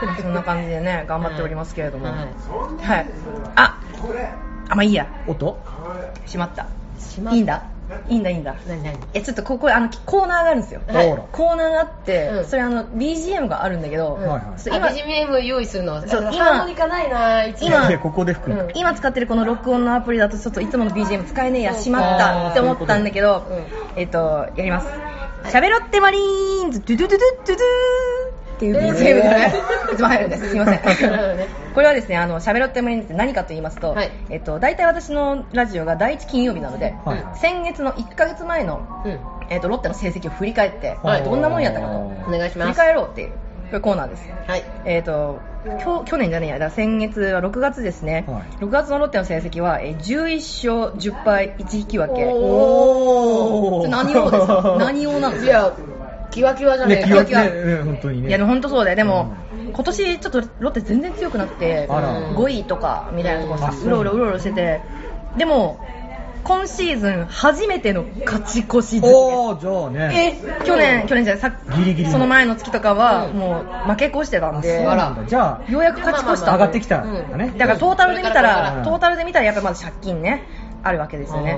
[0.00, 2.06] でもそんな感じでね頑張っておりますけれども。
[2.06, 2.28] ははいい、
[3.56, 3.80] あ
[4.68, 5.08] あまあいいや。
[5.26, 5.60] 音？
[6.26, 6.68] しまった。
[6.96, 7.36] しまった。
[7.36, 7.64] いいんだ？
[8.08, 8.54] いいんだいいんだ。
[8.66, 8.98] 何何？
[9.14, 10.80] えちょっとここあのコーナーがあるんですよ。
[10.86, 11.18] はい。
[11.32, 12.44] コーナーがあって、うん。
[12.44, 14.22] それあの BGM があるんだけど、うん。
[14.22, 14.42] はいはい。
[14.66, 16.06] 今 BGM 用意するの？
[16.06, 17.68] そう今あのハーモニカないないつも。
[17.68, 18.64] 今ここで吹くの。
[18.64, 18.70] うん。
[18.74, 24.88] 今使ってるこの録音のアプリだとちょっといつもの BGM 使えねえやしまったって思ったんだけど、うんえっとやります
[25.50, 26.80] 「しゃべろってマリーンズ。
[26.80, 27.66] ドゥドゥドゥドゥドゥドゥ」
[28.58, 29.54] っていう BGM がね
[29.92, 30.48] いつも入るんです。
[30.50, 30.80] すいません。
[31.74, 34.10] これはですねあのしゃべろってマリーンズって何かと言いますと、はい。
[34.30, 37.24] えっと大体私のラジオが第一金曜日なので、はい。
[37.34, 39.18] 先月の1ヶ月前のうん。
[39.48, 41.22] えっとロッテの成績を振り返って、はい。
[41.22, 42.68] どんなもんやったかとお願いします。
[42.68, 43.34] 振り返ろうっていうこ
[43.74, 44.28] れコーナーです。
[44.46, 44.62] はい。
[44.84, 45.38] えー、と
[45.84, 46.58] 去去年じゃねえや。
[46.58, 48.64] だ先月は6月ですね、はい。
[48.64, 52.24] 6月のロッテの成績は、えー11勝10敗1引き分け。
[52.24, 54.76] おそれ何用ですか？
[54.80, 55.50] 何用なんですか？
[55.50, 55.72] いや
[56.30, 58.28] キワキワじゃねねえか気がねね本当にね。
[58.28, 58.96] いや本当そうだよ。
[58.96, 59.34] でも、
[59.72, 62.32] 今年ちょっとロッテ全然強くなくてあら。
[62.32, 63.88] 5位とかみたいなところあう。
[63.88, 64.80] ろうろうろうろしてて。
[65.36, 65.78] でも
[66.44, 70.40] 今シーズン初めての勝ち越し月おー、じゃあね。
[70.40, 72.10] え去年、去年じゃない、さギリギリ。
[72.10, 73.32] その前の月とかは、うん。
[73.34, 75.24] もう負け越してたんあ、で、そうなんだ。
[75.26, 76.52] じゃあ、ようやく勝ち越した。
[76.52, 77.52] 上がってきたんだね。
[77.58, 80.42] だからトータルで見たらトータルで見たらやっぱりまず借金ね、
[80.88, 81.52] あるわけですよね。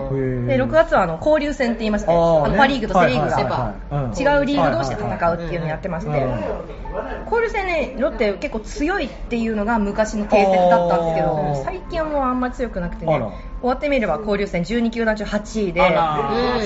[0.46, 2.58] で、6月はあの交流戦って言いまして、あのね。
[2.58, 6.10] パ・リーグとセ・リーグが違うリーグ同士で戦うっていうのをやってまして。
[6.10, 13.20] うん、交流戦ね、ロッテ結構強いっていうのが昔の定説だったんですけあど、ー最近はもうあんまり強くなくてね
[13.60, 15.80] 終わってみれば交流戦12球団中8位で、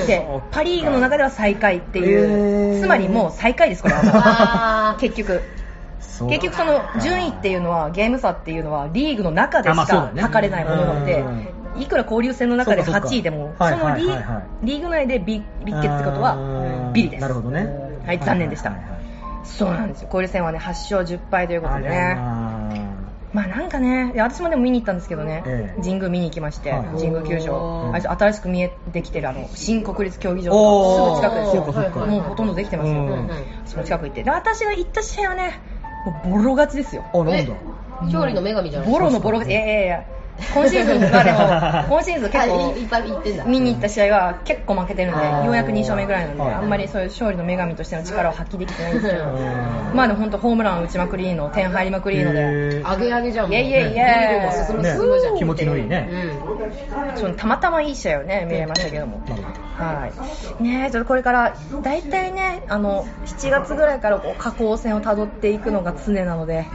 [0.07, 2.81] で、パ・リーグの中では最下位っていへう、ー。
[2.81, 5.42] つまりもう最下位です、これは結局。
[6.29, 13.15] 結局その順位っていうのはゲーム差っていうのはリーグの中でしか測れないものなのでうんいくら交流戦の中でそうかそうか。
[13.15, 14.23] 8位でもはいそのリはいはい。
[14.37, 17.21] はいリーグ内でビビッケってことはうんビリです。
[17.23, 17.69] なるほどね。
[18.05, 18.91] はい残念でしたはいはい。
[18.91, 19.05] はい
[19.45, 20.07] そうなんですよ。
[20.07, 22.17] 交流戦はね8勝10敗ということであねら
[23.35, 25.43] まあなんかね私もでも見に行ったんですけどね。
[25.47, 25.83] ええ。
[25.83, 26.83] 神宮見に行きましてはい。
[27.01, 27.91] 神宮球場。
[27.93, 31.17] あれ新しく見えてきてるあの新国立競技場おー。
[31.17, 32.07] すぐ近くですよ。
[32.07, 33.29] もうほとんどできてますよ。
[33.67, 34.23] その近く行って。
[34.23, 35.61] で私が行った試合はね
[36.07, 37.05] もうボロ勝ちですよ。
[37.13, 37.35] あ、なんだ。
[37.39, 37.49] え
[38.07, 40.05] 勝利の女神じゃないボロのボロがいやいやいや
[40.55, 41.38] 今シーズンはでも
[41.97, 43.44] 今シーズン結構いっぱい言ってんだ。
[43.44, 46.55] 見に行った試合は結構負けてるんでようやく2勝目ぐらいなんではい。
[46.55, 49.97] あんまりそういう勝利の女神としての力を発揮できてないんですけどうん。
[49.97, 52.40] まあでも本当ホームラン打ちまくりの点入りまくりので
[52.83, 55.37] 上げ上げじゃんもうイエイイエイイエイビールも進むね進むじゃん。
[55.37, 56.09] 気持ちのいいね。
[57.37, 59.20] たまたまいい試合をね見れましたけども。
[59.77, 60.09] は
[60.61, 60.62] い。
[60.62, 66.66] ねえちょっとこれから大体ねあの7月ぐらいからこう下降線をたどっていくのが常なので。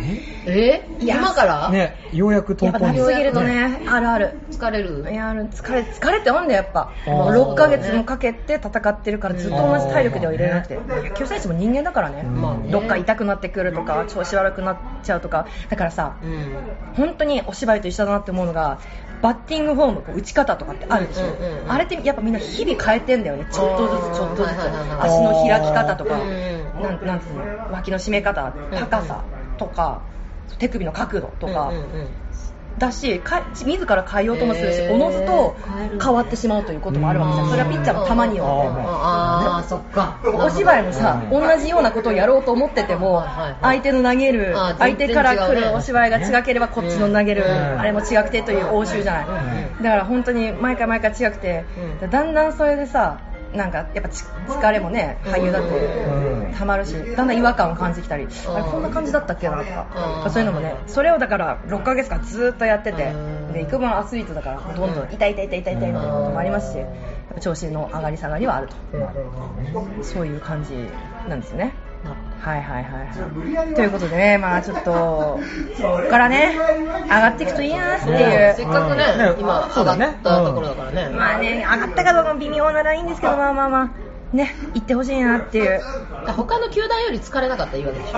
[0.46, 0.82] え？
[1.00, 1.70] 今から？
[1.70, 3.49] ね、ようやくやっぱなりすぎるとね
[3.88, 4.40] あるある。
[4.52, 5.12] 疲れる？
[5.12, 6.92] いや疲れ疲れってあんだよやっぱ。
[7.06, 7.52] あー。
[7.52, 10.76] 6ヶ月もかけて戦ってるからずっと同じ体力ではいられなくて。
[10.76, 12.26] 野球選手も人間だからね。
[12.70, 15.48] どっか痛くなってくるとか調子悪くなっちゃうとか。
[15.70, 16.54] だからさうん。
[16.96, 18.80] 本当にお芝居と一緒だなって思うのが
[19.22, 21.24] バッティングフォームこう打ち方とかってあるでしょ、
[21.68, 23.46] あれってやっぱみんな日々変えてんだよね。
[23.52, 24.56] ちょっとずつちょっとずつ。
[25.02, 27.74] 足の開き方とかうんなんなんつうの？
[27.74, 29.26] 脇の締め方高さ
[29.58, 30.02] とか
[30.58, 31.74] 手首の角度とか、
[32.80, 35.56] だしか自ら変えようともするし、おのずと
[36.02, 37.50] 変わってしまうということもあるわけじゃん。
[37.50, 40.20] それはピッチャーの球によってああそっか。
[40.24, 43.24] お芝居もさ、同じようなことをやろうと思ってても、
[43.62, 47.80] 相手の投げる相手から来るお芝居が違ければこっちの投げる、うん。
[47.80, 49.26] あれも違くてという応酬じゃない、
[49.78, 49.84] うん。
[49.84, 51.66] だから本当に毎回毎回違くて、
[52.02, 52.10] うん。
[52.10, 53.20] だんだんそれでさ、
[53.54, 56.54] なんかやっぱち疲れもね、俳優だってうん。
[56.54, 63.16] たまるし、だんだん違和感を感じてきたり、あれこんな感じだったっけなとか、そういうのもね、それをだから6ヶ月間ずっとやっててう
[63.50, 66.80] ん、で幾分アスリートだからどんどん痛い痛い痛い痛い痛いみたいなこともありますし、
[67.42, 68.76] 調子の上がり下がりはあると。
[70.04, 70.74] そういう感じ
[71.28, 71.74] なんですね。
[72.40, 73.76] はいはいはいはい。
[73.76, 75.40] ということでね、まあちょっと、こ
[76.04, 76.56] こからね、
[77.04, 78.54] 上がっていくといいなっていう。
[78.56, 85.82] せっかくねね今上がそうだねったところだからねまあね、上がったかどうかも微妙なラインですけど、まあまあまあ、ね、行ってほしいなっていう。
[86.28, 88.12] 他の球団より疲れなかったらいいわけでしょ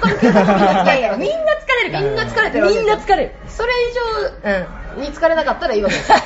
[0.00, 1.40] 他の球団もみんな疲れいやいや、みんな疲
[1.82, 2.02] れるから。
[2.02, 3.32] みんな疲れてるみんな疲れる。
[3.48, 3.72] それ
[4.44, 4.83] うん。
[5.00, 5.94] に疲れなかったらいいわけ。
[5.94, 6.18] ですよ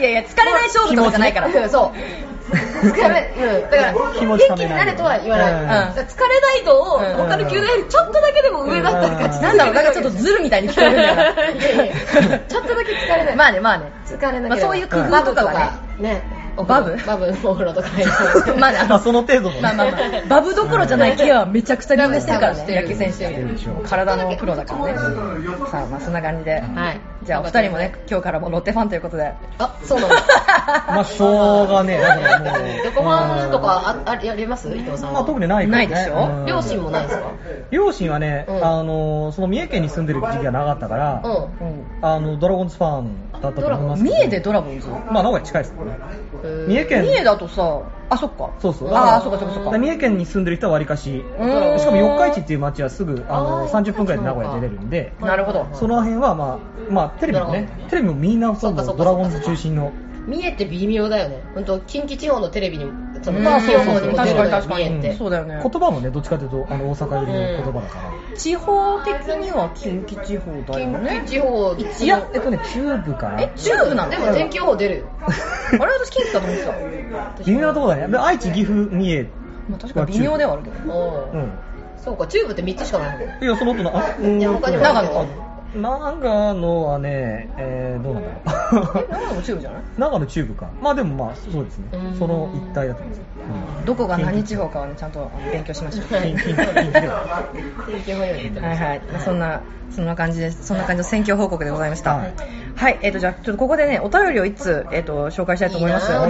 [0.00, 1.46] いやいや、疲れない勝負とかじゃないから。
[1.46, 2.26] うんそう。
[2.46, 5.68] 疲れ、うん、だから元気にめなれとは言わない、うん。
[5.68, 11.22] 疲れないとうん他の球団よりちょっとだけでも上だったり勝ちなんだろう、なんかちょっとズルみたいに聞こえるんだよな。
[11.50, 11.88] いやい
[12.30, 13.36] やちょっとだけ疲れない。
[13.36, 13.90] まあね、まあね。
[14.06, 14.48] 疲れなければ。
[14.48, 16.08] まあそういう工夫とかがね。
[16.10, 16.96] ねバブ？
[17.06, 18.06] バブお風呂とか入っ
[18.44, 19.60] てまあね、あまあの、その程度のね。
[19.62, 24.94] まあまあまあ、バブどころじゃないケアはめちゃくちゃみんなしてるからね、野球選手体のプロだからね。
[25.70, 26.60] さあ、まあそんな感じで。
[26.60, 27.00] はい。
[27.24, 29.32] じゃあお二人もね、今日からもロッテファンということで。
[29.58, 30.14] あそうなの
[30.88, 32.00] まあ、しょうがねえ。
[32.02, 32.68] だからもう。
[32.84, 34.68] 横浜とかああやります？
[34.76, 35.12] 伊藤さんは。
[35.14, 35.86] まあ、特にないからね。
[35.88, 36.26] ないでしょ？
[36.26, 36.46] うん。
[36.46, 37.24] 両親もないですか？
[37.70, 38.64] 両親はね、うん。
[38.64, 41.32] あの、その三重県に住んでる時期がなかったから、うん。
[41.32, 41.36] う
[41.70, 41.84] ん。
[42.02, 44.02] あの、ドラゴンズファンだったと思います。
[44.02, 44.88] 三重でドラゴンズ？
[44.88, 45.98] まあ、名古屋近いですからね。
[46.68, 47.02] 三重県。
[47.02, 48.50] 三重だとさ、あ、そっか。
[48.60, 48.92] そうそう。
[48.92, 49.70] ああ、そっかそっかそっか。
[49.72, 55.66] で三重県に住んでる人はわりかし、うんしかも四日市っていう町はすぐあのあー30分くらいで名古屋出れるんで、なるほど。
[55.72, 56.58] その辺はまあ、
[56.92, 59.92] まあ、テレビもね、テレビもみんなほとんどそっかそっかドラゴンズ中心の、
[60.26, 62.86] 三重って微妙だよね本当近畿地方のテレビに
[63.22, 64.84] そのうんまあ地方にも出るかに確かに。
[64.84, 65.60] 三重ってそうだよね。
[65.62, 67.98] 言葉もね、どっちかというとあの大阪寄りの言葉だか
[68.30, 68.36] ら。
[68.36, 71.28] 地方的には近畿地方だよ近ね畿。
[71.28, 73.40] 地方いやえっとね、中部かな。
[73.42, 75.04] え、中部なんだでも天気予報出るよ
[75.80, 77.44] あれ私近畿だと思ってた。
[77.46, 78.08] 微妙なところだね。
[78.08, 79.22] で愛知、岐阜、三重。
[79.68, 81.30] まあ確かに微妙ではあるけど。
[81.32, 81.52] うん。
[81.96, 85.28] そうか中部って3つしかないのいや、その後の、あ、うんいや他にも長野ある
[85.76, 88.30] 長野はね、えー、どうなんだ
[88.72, 89.06] ろう。
[89.08, 89.82] え長野もチューブじゃない？
[89.98, 90.66] 長野中部か。
[90.82, 92.18] まあでもまあ、そうですねうん。
[92.18, 93.20] その一帯だと思います。
[93.84, 99.60] どこが何地方かはねちゃんと勉強しましょう近近近近ではいはい、そんな、
[99.94, 100.66] そんな感じです。
[100.66, 102.14] そんな感じの選挙報告でございました。
[102.16, 102.26] は
[102.76, 106.12] はいい、えっ、と、じゃあ、ちょっとここでね、お便りを一通、えっ、と、紹介したいと思います。
[106.12, 106.26] いいな、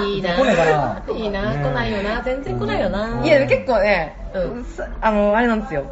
[0.00, 3.20] いいな、来ないいな、ね来ないよな、全然来ないよな。
[3.22, 5.84] いや、結構ね、うんさあの、あれなんですよ。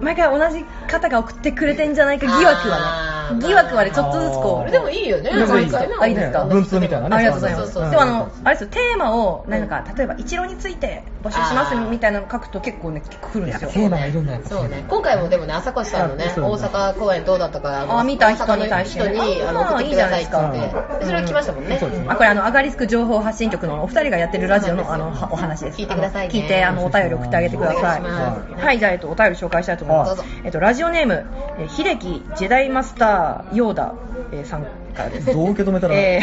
[0.00, 5.66] 毎回同じ方が送ってくれてんじゃないか疑惑はね、疑惑はね、ちょっとずつこう、でもいいよね、でもいい。
[5.66, 7.16] 毎回ねあいいですか文通みたいなね。
[7.16, 7.74] ありがとうございます。
[7.74, 13.70] でもあの、あれですよ、テーマを、なんか、例えば、一郎について募集しますみたいなの書くと結構ね、結構来るんですよ。
[13.70, 14.40] テーマがいるんだよ。
[14.44, 21.78] そうね、今回もでもね、朝越さんのね、大阪公演どうだったか、あ見た人大阪の見た人人にあの送ってくださいって言っていいじゃないですかでそれが来ましたもんね。
[21.78, 25.78] そうですねあこれあのアガリスク情報発信局のお二人がやってるラジオのあのはお話です。
[25.78, 28.00] 聞いてください聞いてあのお便り送ってあげてください。
[28.00, 30.22] お願いしますはいじゃあえっとお便り紹介したいと思います。
[30.44, 31.26] えっとラジオネーム
[31.58, 33.94] えー秀樹ジェダイマスターヨーダ、
[34.32, 35.26] えーさんからです。
[35.32, 36.20] どう受け止めたら、え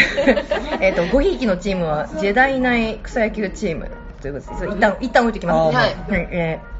[0.92, 3.92] っと5ひいきのチームはジェダイ内草野球チーム
[4.24, 4.66] ということです。
[4.66, 5.78] 一旦一旦置いてきます。
[5.78, 6.74] あーはいえー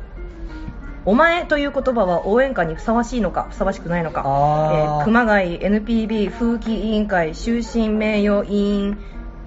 [1.06, 8.98] お前という言葉は応援歌にふさわしいのかふさわしくないのか、えー熊谷 NPB 風紀委員会終身名誉委員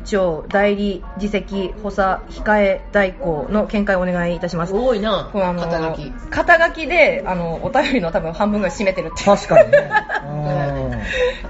[0.06, 4.74] 長代理次席補佐控え代行の見解をお願いいたします。
[4.74, 6.10] 多いな、これあの肩書き。
[6.30, 9.26] 肩書きであのお便りの多分半分ぐらい占めてるっていう。
[9.26, 9.90] 確かにね。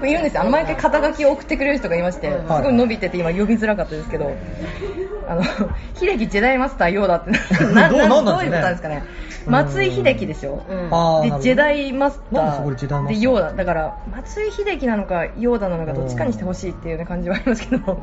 [0.03, 0.41] いるんですよ。
[0.41, 4.31] あの毎回肩書きを送ってくれる人がいまして、うんすごい伸びてて今呼びづらかったですけど、
[5.27, 5.43] あの
[5.95, 7.31] 秀樹ジェダイマスターヨーダって
[7.73, 8.41] な どうななんなんですかね。
[8.41, 9.03] どういうことなんですかね。
[9.23, 11.31] うん松井秀喜でしょ、うん。
[11.31, 17.99] でジェダイマスタなんでそこでジェダイマスターーでヨーダだから松井秀喜なのかヨーダなのかどっちかにしてほしいっていう、ね、感じはありますけど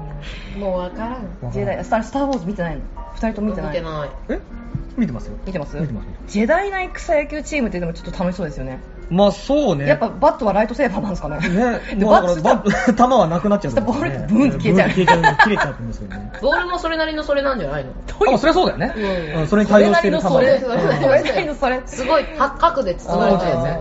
[0.59, 1.53] もうわからん。
[1.53, 1.85] ジェダイ。
[1.85, 2.83] スタースター・ウォーズ見てないの？
[3.15, 3.71] 二人とも見てない？
[3.71, 4.11] 見てない。
[4.31, 4.41] え？
[4.97, 5.37] 見てますよ。
[5.47, 5.77] 見てます？
[5.77, 6.07] 見てます。
[6.29, 8.79] ジェダイナイ草野球チームってでもちょっと楽しそうですよね。
[9.11, 9.87] まあそうね。
[9.87, 11.37] やっぱバットはライトセーバーなんですかね。
[11.97, 13.93] ね、バットからバッ 球はなくなっちゃうんですよね。
[13.93, 14.91] ボールってブーンって消えちゃう。
[14.91, 15.07] 切れ
[15.57, 16.33] ちゃうんですけどね。
[16.41, 17.91] ボールもそれなりのそれなんじゃないの？
[17.91, 18.95] あ、まあそれはそうだよね。
[18.97, 19.41] うん。
[19.41, 20.81] うんそれに対応してる球それなりのそれ。
[20.81, 21.83] それそれなりのそれ。
[21.87, 23.79] すごい、は角で包まれてるやつや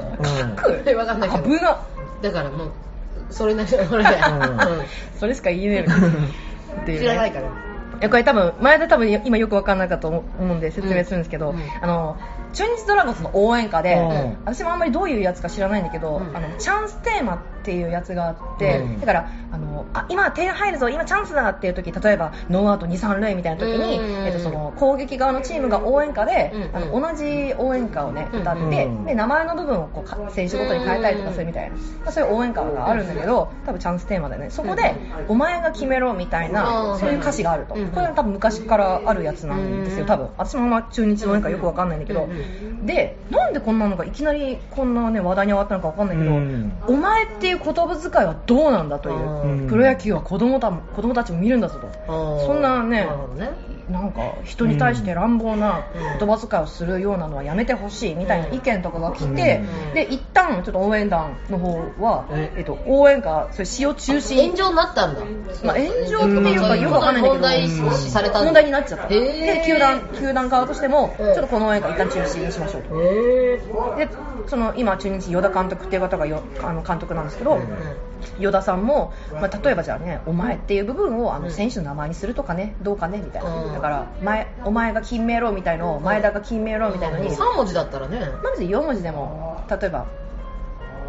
[0.79, 1.43] うんくわかんないけど。
[1.43, 1.77] 危な
[2.21, 2.71] だからもう、
[3.29, 4.25] それなりのそれだよ。
[5.19, 5.95] それしか言えねえの
[6.81, 7.47] っていうね知らないから。
[7.47, 7.51] い
[8.01, 12.17] やこれ多分前で多分今よく分かんなかったと思うんで説明するんですけど、うんうんあの
[12.53, 14.37] 中日ドラゴンズの応援歌で、うん。
[14.45, 16.37] 私もあんまりどういうやつか知らないんだけど、うん。
[16.37, 18.99] あのチャンステーマっていうやつがあって、うん。
[18.99, 24.25] だからあのあ今点入るぞ今チャンスだっていう時例えばノーアウト2、3塁みたいな時に、うん。
[24.25, 26.75] えっと、その攻撃側のチームが応援歌で、うん。
[26.75, 29.05] あの同じ応援歌をね歌って、うん。
[29.05, 34.49] で名前の部分をこうか選手ごとに変えたりとかするみたいな、まあ、そういう応援歌があるんだけど多分チャンステーマでね。
[34.51, 34.95] そこで、
[35.27, 36.99] お前が決めろみたいな、うん。
[36.99, 37.89] そういう歌詞があると、うん。
[37.89, 40.29] これは多分昔からあるやつなんですよ多分。
[40.37, 42.42] 私もあんま中日の応援歌よくわかんないんだけど、うん
[42.85, 46.73] でなんでこんなのがいきなりこんなね話題に上がったのかわかんないけど、うん。
[46.87, 49.67] お前っていう言葉遣いはどうなんだという、うん。
[49.67, 53.07] プロ野球は子供た子供たちも見るんだぞと、そんなね。
[53.89, 55.85] なんか人に対して乱暴な
[56.19, 59.93] 言葉遣いをするようなのはやめてほしいみたいな意見とかが来て、うん。
[59.93, 65.21] で一旦ちょっと応援団の方は、えっと、応援歌それ使用中止炎上になったんだ。
[65.63, 71.33] まあ、炎上っていうかよくわかんないんだけど問題視された問題になっちゃったで球団球団側としても、うん。
[71.33, 73.01] ちょっとこの応援歌一旦中止にしましょうと。
[73.01, 73.57] へ
[73.97, 74.09] で
[74.47, 77.59] その今中日与田監督っていう方がよあの監督なんですけど、
[78.39, 83.73] 与田さんも、まあ、例えばじゃあね「お前」っていう部分をあの選手の名前にするとかねどうかねみたいな、うん。
[83.73, 88.19] だから前「お前が金明郎」みたいのを前田が金明郎みたいのに、3文字だったらね。
[88.43, 90.05] まず4文字でも例えば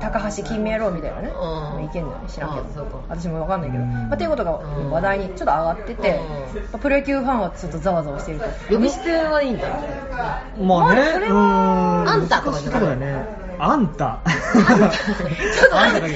[0.00, 1.32] 高橋金明郎みたいなね、
[1.76, 1.84] うん。
[1.84, 3.92] いけんじゃない知らんけど私も分かんないけど、うん。
[3.92, 4.90] まあ、っていうことがうん。
[4.90, 6.18] 話題にちょっと上がってて、うん。
[6.18, 8.74] まあプロ野球ファンはちょっとざわざわしていると。
[8.74, 9.68] 呼び捨てはいいんだ。
[10.60, 12.08] まあね、それうーん。
[12.08, 13.43] あんたとかじゃないね。
[13.58, 14.20] あんた。
[14.24, 16.14] ちょっとあんたが同じ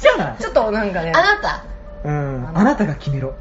[0.00, 0.38] じゃない？
[0.38, 1.64] ちょっとなんかねあなた。
[2.04, 2.48] うん。
[2.54, 3.34] あなたが決めろ。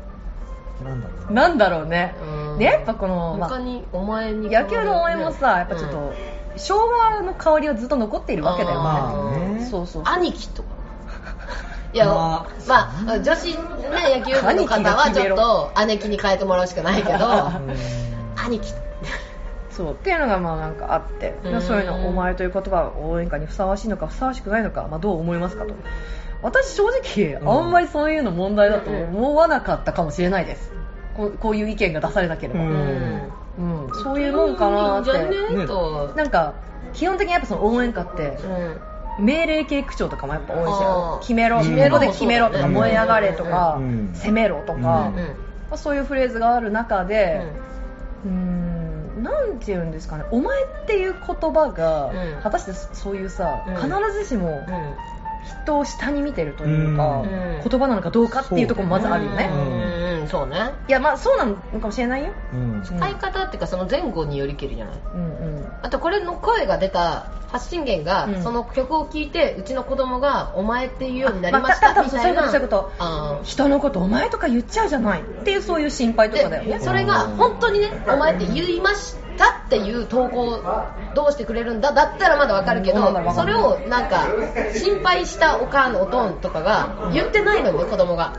[0.83, 1.41] なんだろうな。
[1.41, 4.49] なんだろうねうんでやっぱこの、まあ他に、お前に。
[4.49, 6.13] 野球の応援もさやっぱちょっと、
[6.57, 10.69] 昭和の香りはずっと残っているわけだよね、まあねそうそうそう兄貴とか。
[11.93, 13.57] いや、ままああ、女子ね、
[14.19, 17.51] 野球部の方はちょっと姉貴に変えてもらうしかないけど、
[18.45, 18.73] 兄貴。
[19.81, 21.61] そうっていうのがまあなんかあって、うん。
[21.61, 25.73] そういうの「お前」という言葉は応援歌にふさわしいのかふさわしくないのか、まあ、どう思いますかと。
[26.43, 27.49] 私正直うん。
[27.49, 30.71] あんまりそういうの問題だと思わなかったかもしれないです。
[31.15, 33.87] こうこういう意見が出されなければ、ううん。
[33.87, 35.11] んそういうもんかなって。
[36.15, 36.53] なんか
[36.93, 38.37] 基本的にやっぱその応援歌って
[39.19, 39.25] うん。
[39.25, 41.19] 命令系口調とかもやっぱ多いしあー。
[41.21, 41.63] 決めろ、うん。
[41.63, 42.73] ここで決めろとか、うん。
[42.73, 44.11] 燃え上がれとか、うん。
[44.13, 45.11] 攻めろとか、
[45.75, 47.41] そういうフレーズがある中で、
[48.25, 48.70] うーん
[49.21, 52.41] なんて言うんですかねお前っていう言葉が、うん。
[52.41, 53.75] 果たしてそういうさ、うん。
[53.75, 54.95] 必ずしもうん
[55.43, 57.61] 人を下に見てるというか、うん。
[57.67, 60.21] 言葉なのかどうかっていうところもまずあるよね、うん。
[60.21, 60.27] うん。
[60.27, 60.71] そうね。
[60.87, 62.81] いやまあそうなのかもしれないよ、うん。
[62.83, 64.95] 使い方っていうかその前後によりけりじゃない。
[65.15, 65.25] うんう
[65.61, 65.67] ん。
[65.81, 68.43] あとこれの声が出た発信源が、うん。
[68.43, 76.77] その曲を聴いてうちの子供が「お前」っていうようになりましあまあたたみたいな、そういうこと人のことお前とか言っちゃうじゃないっていうそういう心配とかだよね。
[76.77, 79.20] でそれが本当にね「お前」って言いました
[79.71, 80.61] っていう投稿
[81.15, 84.27] どうしてくれるんだだったらまだわかるけどそれをなんか
[84.75, 88.37] 心配したお母のおとんとかが言ってないのよね子供が。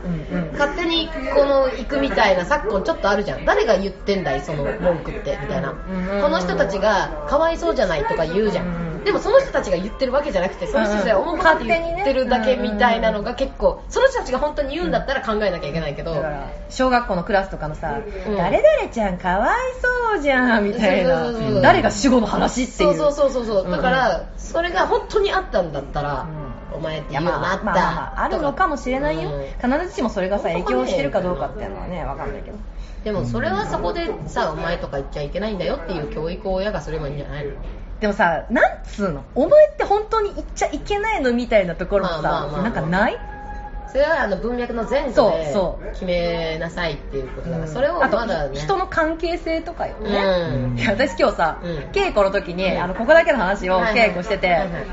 [0.53, 3.45] 勝手にこの行くみたいな昨今ちょっとあるじゃん。
[3.45, 5.71] 誰が言ってんだいその文句ってみたいな。
[5.71, 5.73] う
[6.19, 18.37] んこの人たちがかわいそうじゃないとか言うじゃうんんでもその人たちが言ってるわけじゃなくてその人たちが思うことって言ってるだけみたいなのが結構その人たちが本当に言うんだったら考えなきゃいけないけどだから小学校のクラスとかのさ、うん。
[18.37, 19.57] 誰々ちゃんかわい
[20.13, 21.31] そうじゃんみたいな。
[21.61, 22.97] 誰が死後の話っていう。
[22.97, 23.67] そうそうそうそうう。
[23.67, 26.27] んだからそれが本当にあったんだったら、
[26.73, 29.71] うお前って言うようになった、まあまあまああるのかもしれないよ、うん。
[29.71, 32.57] 必ずしもそれがさ影響してるかどうかっていうのはねわかんないけど。
[33.03, 37.51] でもそれはそこでさお前とか言っちゃいけないんだよっていう教育を親がすればいいんじゃないの？
[37.99, 39.23] でもさなんつうの？
[39.35, 43.17] お前って本当に言っちゃいけないのみたいなところもさ、まあまあまあなんかない？
[43.91, 45.91] それはあの文脈の前後そうでそう。
[45.91, 48.59] 決めなさいっていうことだから、それをあとまだね。
[48.59, 50.79] 人の関係性とかよね、うん。
[50.79, 51.71] いや私今日さ、うん。
[51.91, 54.85] 稽古の時に、あのここだけの話を稽古してて、はいはいはい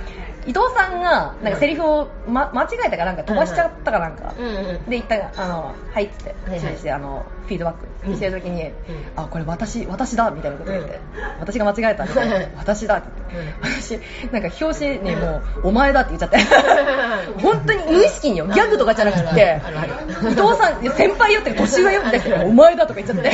[0.50, 4.90] 伊藤さんがなんかセリフを、ま、間違えたかなんか飛ばしちゃったかなんか、うんうん。
[4.90, 7.74] で一旦あの「はい」っつって注意してあのフィードバッ
[8.08, 8.72] クしてる時に
[9.14, 11.00] 「あこれ私私だ」みたいなこと言って、うん。
[11.38, 14.00] 私が間違えたみたいなはい私だ」って言って、私
[14.32, 15.26] なんか表紙にも
[15.62, 16.38] う「お前だ」って言っちゃって
[17.40, 19.60] 本当に無意識によギャグとかじゃなくて
[20.22, 23.30] 伊藤さん先輩よって年上よってお前だとか言っちゃって。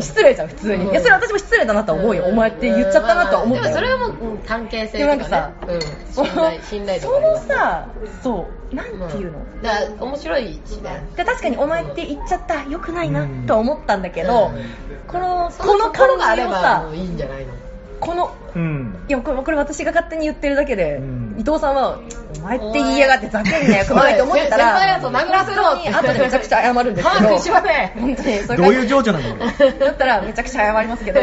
[0.00, 0.90] 失礼じゃん普通に。
[0.90, 3.74] いやそれ私も失礼だなとは思うよお前って言っちゃったなとは思ったよ。
[3.74, 5.80] でもそれはもううん関係性とかさね、うん、
[6.12, 7.88] 信頼 信頼そのさ
[8.22, 11.04] そうなんていうの、だから面白いしね。
[11.16, 13.46] で確かにお前って言っちゃったよくないなうん。
[13.46, 14.64] とは思ったんだけど、うん。
[15.06, 17.52] このそこの心があ感じをればさいいんじゃないの？
[18.00, 18.96] このうん。
[19.08, 21.36] いやこれこれ私が勝手に言ってるだけで、うん。
[21.38, 22.00] 伊藤さんは
[22.38, 31.20] 「お前って言いやがってざけんなよ熊谷」って思ってたら先輩やと殴らせろ本当に後でめちゃくちゃ謝るんですけど把握しません本当にそれどういう情緒なのだったらめちゃくちゃ謝りますけど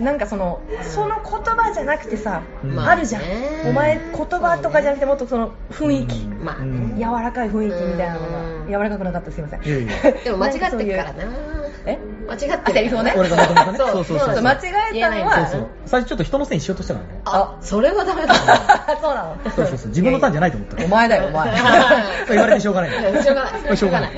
[0.00, 3.22] なんかそのその言葉じゃなくてさ、うんあるじゃん、
[3.68, 6.64] お前言葉とかじゃなくてもっとその雰囲気、まあ
[6.96, 8.66] 柔らかい雰囲気みたいなのがうん。
[8.68, 9.60] 柔らかくなかったすいません。
[10.24, 11.98] でも間違ってるからなえ？
[12.28, 13.14] 間違ってセリフをね。
[13.16, 14.34] 俺がまとめたねそうそうそうそう。
[14.34, 14.56] そう間違
[14.94, 15.68] えたのはそうそう。
[15.86, 17.20] 最初ちょっと人のせいにしようとしたからね。
[17.24, 18.34] あそれはダメだ。
[19.00, 19.36] そうなの。
[19.56, 19.88] そうそうそう。
[19.88, 20.84] 自分のターンじゃないと思った。
[20.84, 21.56] お前だよお前。
[21.56, 21.62] そ
[22.34, 22.90] う言われてしょうがない。
[22.90, 23.52] しょうがない。
[23.52, 24.10] こ れしょうがない。
[24.10, 24.14] し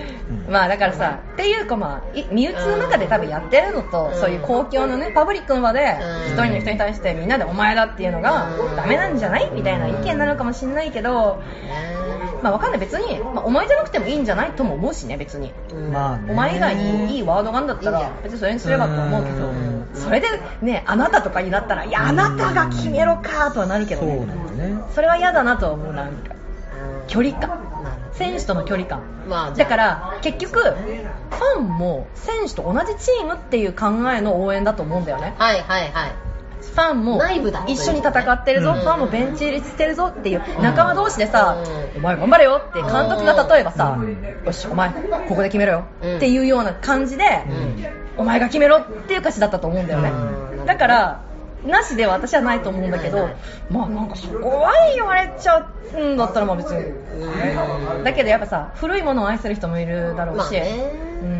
[0.49, 4.21] まあだからさっていうかまあい身内の中で多分やってるのと、うん。
[4.21, 6.33] そういう公共のねパブリックの場でうん。
[6.33, 8.77] 一人の人に対してみんなでお前だっていうのがうん。
[8.77, 9.51] ダメなんじゃない？
[9.53, 11.41] みたいな意見なのかもしれないけど
[12.43, 12.81] まあわかんない。
[12.81, 15.53] 別に、まあ、お前じゃなくてもいいんじゃないとも思うしね別に。
[15.73, 15.93] うん。
[15.93, 16.33] まあね。
[16.33, 19.47] お前以外にいいワードがあるんだったら別にそれにすればとは思うけど。
[19.47, 19.87] うん。
[19.95, 20.27] それで
[20.63, 24.83] ねあなたとかになったらいやあなたが決めろかとはなるけどそうねなんだよね。
[24.95, 26.13] それは嫌だなとは思うなん。
[26.13, 26.35] か
[27.07, 27.67] 距離感。
[28.13, 29.01] 選手との距離感。
[29.29, 29.51] まあ。
[29.53, 35.35] だから結局ファンも選手と同じチームっていう考えの応援だと思うんだよね。
[35.39, 36.13] はいはいはい
[36.61, 37.21] ファンも
[37.67, 38.81] 一緒に戦ってるぞ、うん。
[38.81, 41.63] ファンもベンチ入りしてるぞっていう仲間同士でさ、
[41.95, 41.99] うん。
[41.99, 44.23] お前頑張れよって監督が例えばさ、うん。
[44.45, 46.17] よしお前ここで決めろよ、うん。
[46.17, 48.21] っていうような感じで、うん。
[48.23, 50.67] お前が決めろっていう歌詞だったと思うんだよね、うん。
[50.67, 51.23] だから
[51.65, 53.31] なしでは私はないと思うんだけど、
[53.71, 58.05] まあなんかそこは言われちゃうんだったらまあ別に、うん。
[58.05, 60.93] だけどやっぱさ古いものを愛する人もいるだろうし、まあね。
[61.23, 61.40] うん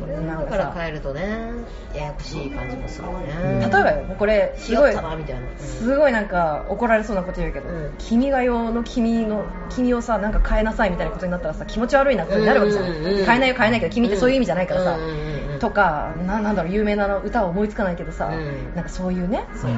[0.00, 1.52] それなんかだからさ帰るとね
[1.94, 3.60] ややこしい感じもするね。
[3.60, 5.46] 例えばよこれすごい違ったなみたいな。
[5.58, 7.94] すごいなんか怒られそうなこと言うけど、うん。
[7.98, 12.96] 君が代の君の君をさなんか変えなさいみたいなことになったらさ気持ち悪いなってなるわけじゃん、うん。
[12.96, 13.24] うんうん。
[13.24, 15.58] 変えないよ変えないけど君ってそういう意味じゃないからさ、うんうんうんうん。
[15.58, 18.74] とかななんだろう有名な歌は思いつかないけどさ、うん。
[18.74, 19.76] なんかそういうねそうね。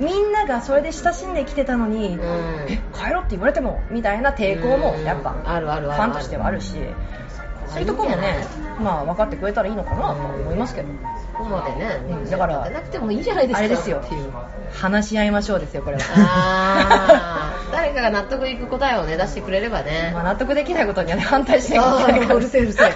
[0.00, 2.22] みんながそれで親しんできてたのに、うん。
[2.68, 6.02] え変えろって言われてもみたいな抵抗もやっぱ、うんあるあるある。
[6.02, 6.76] ファンとしてはあるし
[7.70, 8.44] そういうところもね
[8.80, 10.88] まあ分かってくれたらいいのかなとは思いますけど。
[11.36, 12.00] ここまでね。
[12.10, 13.58] うんだからなくてもいいじゃないですか。
[13.58, 14.02] あれですよ。
[14.04, 14.32] っていう
[14.72, 17.52] 話し合いましょうですよこれは。
[17.72, 20.10] 誰かが納得いく答えをね出してくれればね。
[20.14, 22.40] まあ納得できないことにはね反対しなきゃいけないう。
[22.40, 22.92] るせえうるせえ。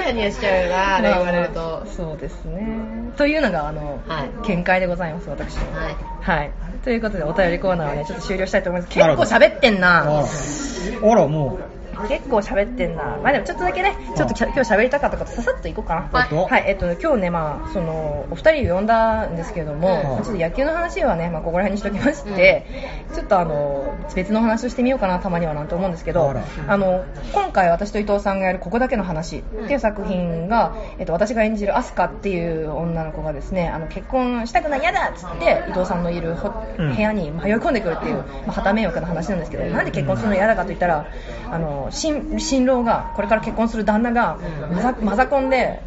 [0.00, 1.84] ニヤニヤしちゃうよなあれ言われると。
[1.96, 3.12] そうですね。
[3.16, 4.30] というのがあの、はい。
[4.46, 5.56] 見解でございます私。
[5.56, 5.96] のはい。
[6.20, 6.50] はい。
[6.84, 8.94] ということでお便りコーナーはねちょっと終了したいと思います。
[8.94, 10.02] 結構喋ってんな。
[10.02, 13.18] あらもう結構喋ってんな。
[13.22, 16.18] まあでもちょっとだけね、ちょっと今日喋りたかったことささっといこうかな。
[16.20, 16.34] はい。
[16.34, 20.24] はい、えっと、今日ね、まあ、その、お二人を呼んだんですけども、うん。
[20.24, 22.66] ちょっと野球の話はね、まあ、ここら辺にしときまして、
[23.14, 26.34] ちょっとあの、別の話をしてみようかな、たまにはなんて思うんですけど、
[26.68, 36.36] あの、今回私と伊藤さんがやるここだけの話っていう作品が、えっと、私が演じるアスカっていう女の子がですね、あの、結婚したくない、嫌だっつって、伊藤さんのいる
[36.76, 41.06] 部屋に迷い込んでくるっていう、まあ、旗迷惑な話なんですけど、なんで結婚するの嫌だかと言ったら、
[41.50, 44.38] あの、新、新郎が、これから結婚する旦那が、
[44.72, 45.80] マザマザコンで、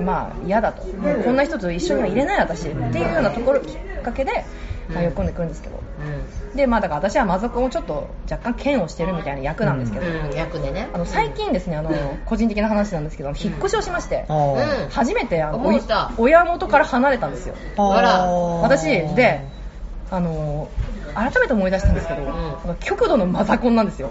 [0.00, 0.82] まあ嫌だと。
[0.82, 2.68] こんな人と一緒にはいれない私。
[2.68, 4.44] っていうようなところきっかけで
[4.88, 5.78] 迷い込んでくるんですけど。
[6.54, 10.88] で、まあだから私はマザコンをちょっと若干嫌悪してるみたいな役なんですけど、うん、役でね。
[10.92, 11.90] あの、最近ですね、あの、
[12.24, 14.26] 個人的な話なんですけど、引っ越しをしまして、
[14.90, 15.80] 初めてあの
[16.16, 17.54] 親元から離れたんですよ。
[17.76, 18.24] あら。
[18.26, 19.57] 私、で、
[20.10, 20.68] あの、
[21.14, 24.10] 改めて思い出したんですけど、あの極度のマザコンなんですよ。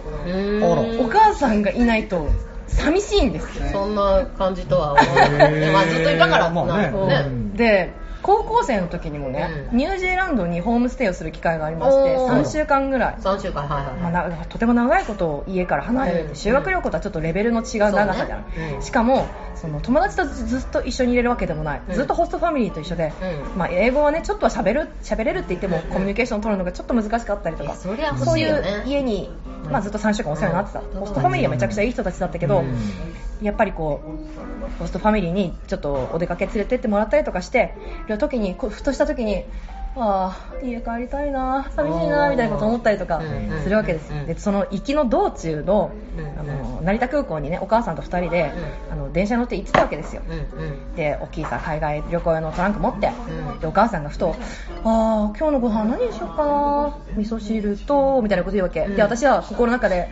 [0.99, 2.29] お母さんがいないと
[2.67, 3.71] 寂しいんです。
[3.71, 5.71] そんな感じとは思わない。
[5.71, 6.91] まあずっといたからまあね。
[6.91, 7.23] ね。
[7.25, 7.53] うん。
[7.53, 7.93] で
[8.23, 9.77] 高校生の時にもね、うん。
[9.77, 12.43] ニュージーランドにホームステイをする機会がありましておー。
[12.43, 16.35] 3週間ぐらい、3週間、はいはいまあなとても長いこと家から離れるって、うん。
[16.35, 18.75] 修学旅行とはちょっとレベルの違う長さじゃん、ね。
[18.75, 18.81] うん。
[18.81, 19.27] しかも
[19.62, 21.95] その友達とずっと一緒にいれるわけでもない、うん。
[21.95, 23.58] ずっとホストファミリーと一緒で、うん。
[23.58, 27.76] まあ、英語はねちょっとは喋る喋れるって言ってもコミュニケーション取るのがちょっと難しかったりとか。
[27.76, 27.89] そ
[28.26, 29.30] そういう家に、
[29.70, 30.99] まあ、ずっと3週間お世話になってた、うん。
[30.99, 32.76] ホストファミリーはめちゃくちゃいい人たちだったけど、うん。
[33.41, 37.76] やっぱりこうホストファミリーにちょっとお出かけ連れてってもらったりとかして
[38.08, 39.45] る時にふとした時に
[39.99, 48.51] ああ家帰りたいな寂しいなみたいなこと思ったりとかうんするわけです、うんでその行きの道中のうんあの成田空港にねお母さんと2人で
[48.91, 50.21] あの電車に乗って行ってたわけですよ。
[50.27, 50.95] うんうん。
[50.95, 54.35] で大きいさ海外旅行用のトランク持って、うんでお母さんがふと
[54.83, 58.95] 「ああ今日のご飯何にしようかな味噌汁と」みたいなこと言うわけ、うん。
[58.95, 60.09] で私は心の中で、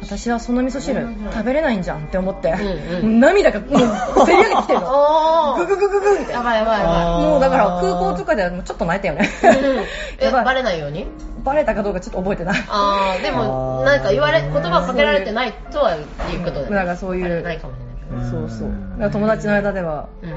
[0.00, 3.20] 私はその味噌汁食べれないんじゃんって思って、うんうん。
[3.20, 5.54] 涙がもうせり上げてきてるの。
[5.58, 7.24] グググググみたいなやばいやばいやばい。
[7.24, 9.28] もうだから空港とかではもうちょっと泣いたよね。
[10.18, 11.06] え、バレないように？
[11.44, 12.64] バレたかどうかちょっと覚えてない。
[12.68, 13.84] あー、でも、あー。
[13.84, 15.98] なんか言われ、言葉かけられてないとはい
[16.36, 16.70] うことで。
[16.74, 17.76] なんかそういうないかもし
[18.10, 18.30] れない。
[18.30, 19.10] そうそう。
[19.10, 20.32] 友達の間ではうん。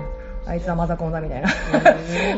[0.50, 1.50] あいつはマザコンだみたいな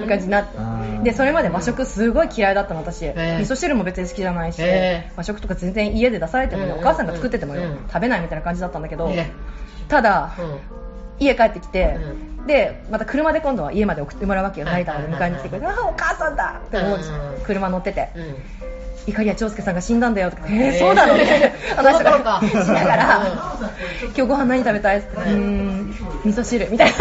[0.01, 0.07] うん。
[0.07, 0.57] 感じになって。
[0.57, 1.03] あー。
[1.03, 6.79] でそれまで和食すごい嫌いだったの私、え味噌汁も別に好きじゃないし、え和食とか全然家で出されてもね、うん。
[6.79, 7.77] お母さんが作っててもね、うん。
[7.87, 9.29] 食べないみたいな感じだったんだけど、え
[9.87, 10.59] ただ、うん。
[11.19, 11.97] 家帰ってきて、
[12.38, 14.67] うでまた車で今度は家まで送ってもらうわけよ。
[14.67, 18.09] はい成田まで迎えに来てくれて、ああお母さんだって思うんですようん車乗ってて、
[19.05, 19.11] うん。
[19.11, 21.13] いかりや長介さんが死んだんだよとか、えー、そうなの？
[21.17, 22.41] みたいな話とかか。
[22.47, 23.25] しながら、うん。
[24.05, 24.99] 今日ご飯何食べたい？
[24.99, 25.93] ってうーん。
[26.25, 26.97] 味噌汁みたいな。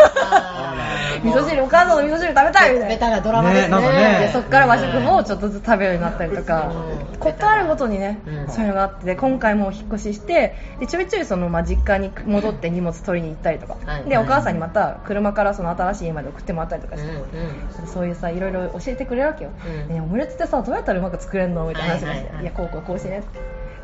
[1.24, 2.88] 味噌汁お母さんの味噌汁食べたいみたいな。
[2.88, 4.30] ベタなドラマですね。
[4.32, 6.72] そっから和食もちょっとずつ食べるようになったりとか。
[7.12, 8.48] うん、ことあるごとにね、うん。
[8.48, 14.04] そういうのがあって、で今回もお引っ越しして、でちょいちょいその、まあ、実家に戻って荷物取りに行ったりとか、はい。
[14.04, 17.86] でお母さんにまた車からその新しい家まで送ってもらったりとかして、うんうん。
[17.88, 19.50] そういうさ、いろいろ教えてくれるわけよ。
[19.66, 19.94] うん。
[19.94, 21.66] ねオムレツってさ、どうやったらうまく作れるの？
[21.66, 23.22] みたいな話をして、はいはいや、こうこうこうしてね。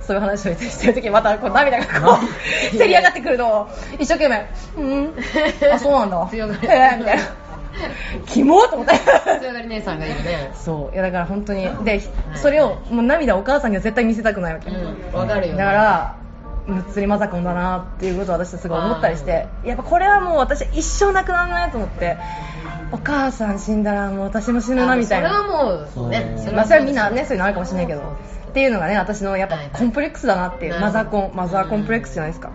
[0.01, 4.47] そういう話をしてるときにまたこう涙がこう、せ り上がってくるのを、一生懸命、
[4.77, 5.15] うん、
[5.73, 6.29] あ、そうなんだ。
[6.31, 7.23] 強がりえーみたいな。
[8.27, 8.95] キモーと思って。
[9.41, 10.51] 強がり姉さんがいるね。
[10.55, 10.95] そう。
[10.95, 11.69] いや、だから本当に。
[11.85, 12.01] で、
[12.35, 14.71] それを、もう涙をお母さんには絶対見せたくないわけ。
[14.71, 15.19] うん。
[15.19, 15.57] わかるよ。
[15.57, 16.17] だか、ら、
[16.67, 22.17] むっつりマザコンだなっていうことを私はすごい思ったりして、やっぱこれはもう私は一生なくならないと思って、
[22.93, 25.29] お母さん死んだらもう私も死ぬなみたいな。
[25.29, 26.51] それはもう、ね。
[26.55, 28.01] まあそれはみんなね、そういうのあるかもしれないけど。
[28.01, 32.51] っていうのがね、私のやっぱコンプレックスだなっていう、マザコン、マザーコンプレックスじゃないですか。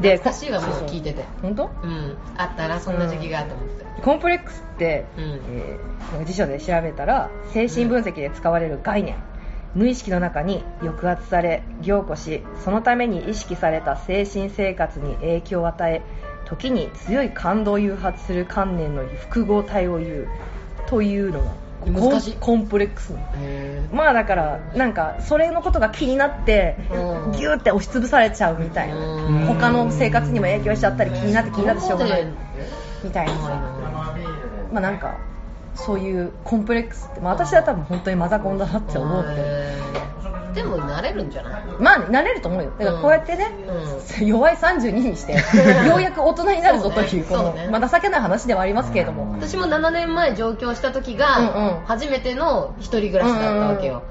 [0.00, 1.24] で、懐かしいわ、もう聞いてて。
[1.42, 1.70] 本当？
[1.82, 2.16] うん。
[2.36, 3.86] あったな、そんな時期がと思って。
[4.02, 5.90] コンプレックスって、うんえー
[6.24, 9.14] 辞書で調べたら精神分析で使われる概念、
[9.74, 16.02] 無意識の中に抑圧され凝固しそのために意識された精神生活に影響を与え
[16.44, 20.28] 時に強い感動を誘発する観念の複合体を言う
[20.88, 21.54] というのが
[21.86, 22.36] 難しい。
[22.38, 27.32] コンプレックスへまあだからなんかそれのことが気になってうん。
[27.32, 28.96] ギューって押しつぶされちゃうみたいな。
[28.96, 29.46] うん。
[29.46, 32.26] 他の生活にも影響しちゃったり気になって気になってしょうがない。
[33.02, 33.32] みたいな。
[33.32, 33.48] さ
[34.72, 35.16] まあなんか
[35.74, 41.64] そういうコンプレックスって、まあ、私は多分本当にマザコンだなって思うけどでも慣れるんじゃない？
[41.78, 42.72] まあ慣れると思うよ。
[42.76, 43.52] だからこうやってね、
[44.20, 45.34] 弱い32にして
[45.86, 49.30] ようやく大人になるぞというこのまあ情けない話ではありますけれども。
[49.32, 51.76] 私も7年前上京した時うんがうん。
[51.86, 54.02] 初めての一人暮らしだったわけよ、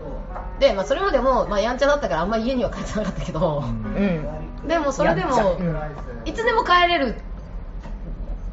[0.61, 3.69] で、まあ、それまでも、まあ、やんちゃだったからあんま家には帰ってなかったけど、う
[4.01, 4.67] ん。
[4.67, 5.57] でもそれでも、
[6.23, 7.15] いつでも帰れる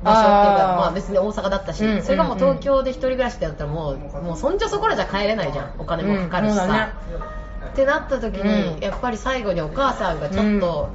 [0.07, 2.03] 場所っていうかまあ、別に大阪だったし、うんうんうん。
[2.03, 5.75] それがもう東京で一人暮らしってやったらもうもうそんじょそこらじゃ帰れないじゃん。
[5.79, 6.89] お金もかかるしさ、うんね。
[7.73, 8.81] ってなった時に、うん。
[8.81, 10.89] やっぱり最後にお母さんがちょっと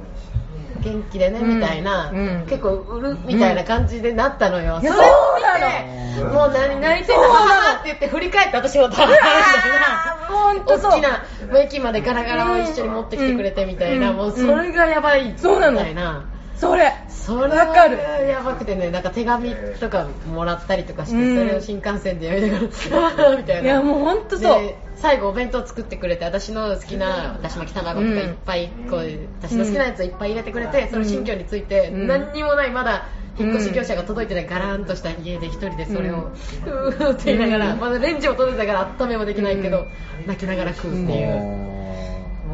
[0.82, 1.60] 元気でねうん。
[1.60, 2.46] みたいな、うん。
[2.48, 7.22] 結構売るみたいな感じでなったのよ、いやそれを見てもう何泣いてんの。
[7.24, 10.22] そうなって言って振り返って私も食べたみたいな
[10.66, 11.24] 大きな
[11.60, 14.16] 駅までガラガラを一緒に持ってきてくれてみたいな、うん。
[14.16, 16.24] もうそれがやばいみたいな。
[16.62, 16.92] それ。
[17.08, 17.96] それわかる。
[17.96, 21.36] はやばくてね、なんか手紙とかもらったりとかして、うん。
[21.36, 23.62] それを新幹線でやりながら、みたいな。
[23.62, 24.62] いやもうほんとそう。
[24.62, 32.06] で最後お弁当作ってくれて、私の好きなだし巻き卵とかいっぱい、こう、私の好きなやつをいっぱい入れてくれて、その新居について、うん。
[32.06, 33.06] 何にもない、まだ、
[33.36, 36.30] 引っ越し業者が届いてないガラーンとした家で一人でそれを、
[36.66, 37.80] うーって言いながら、うん。
[37.80, 39.86] まだレンジも届いてたから温めもできないけど、
[40.26, 41.71] 泣きながら食うっていう、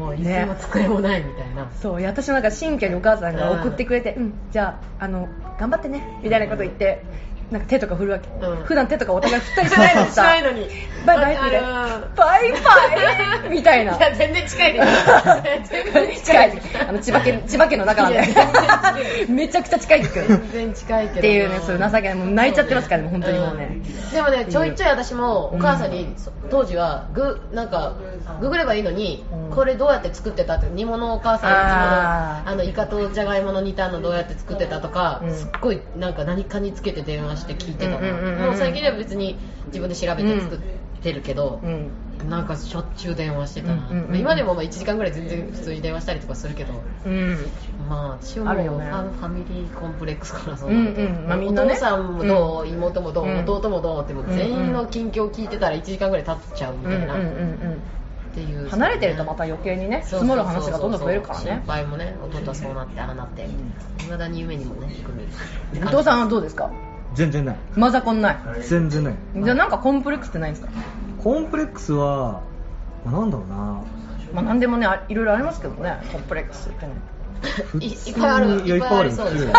[0.09, 1.69] もう椅子も机もないみたいな。
[1.81, 5.27] そう私もなんか新居にお母さんが送ってくれて、うん、じゃああの
[5.59, 7.03] 頑張ってねみたいなこと言って
[7.51, 8.63] なんか手とか振るわけ、うん。
[8.63, 10.69] 普段手とかお互い振ったりしないのに しさないのに。
[11.05, 13.97] バイバイみたいわなバイバイみたいな。
[13.97, 14.87] いや、全然近いです。
[15.71, 16.61] 全然近い。
[16.87, 18.19] あの千葉県千葉県の中なんで。
[19.29, 21.19] めちゃくちゃ近いですけど全然近いけどな。
[21.19, 22.15] っていうねそういう情けない。
[22.15, 23.83] もう泣いちゃってますからね本当にもうね、ん。
[24.11, 27.93] でもね、ちょいちょい私もお母さんに、そ当時はグなんか
[28.41, 29.55] ググればいいのに、うん。
[29.55, 35.33] これどうやって作ってたって煮物をお母さんいつもあのイカとじゃがいもの煮たのどうやって作ってたとか、うん。
[35.33, 38.45] すっごいなんか何かにつけて電話して聞いてたの、うんうんうんうん。
[38.47, 39.37] もう最近では別に
[39.67, 40.59] 自分で調べて作っ
[41.01, 41.89] てるけど、うん。
[42.29, 46.73] なんかしょっちゅう電話してたな、うんうんうん今でもまあ1時間ぐらい全然普通に電話したりとかするけど
[47.05, 47.37] うん。
[47.87, 51.27] まあ私はもうねァ,、ファミリーコンプレックスからそううんなって、うん。
[51.29, 51.71] まあみんなね。
[51.71, 53.39] お父さんもどう、妹もどう、うん。
[53.39, 54.03] 弟もどう？
[54.03, 57.81] ってもう全員の近況を聞いてたら1時間ぐらい経っちゃうみたいな、うんうんうん
[58.31, 58.63] っていう。
[58.63, 61.45] うん離れてるとまた余計にね積もる話がどんどん増えるからね。
[61.45, 63.45] 心配もね弟はそうなってああなって。
[63.45, 63.47] い
[64.09, 65.25] まだに夢にもね来る。
[65.73, 66.69] 伊藤さんはどうですか？
[67.15, 67.55] 全然ない。
[67.75, 68.37] マザコンない。
[68.61, 69.13] 全然ない。
[69.43, 70.71] じゃあなんかコンプレックスってないんですか？
[71.23, 72.41] コンプレックスは、
[73.05, 73.55] まあ、なんだろうな。
[74.33, 76.93] まあ何でもねあいろいろありますけどねコンプレックスってね。
[77.79, 78.61] いいっぱいある。
[78.65, 79.53] いやいっぱいあるそうですよね。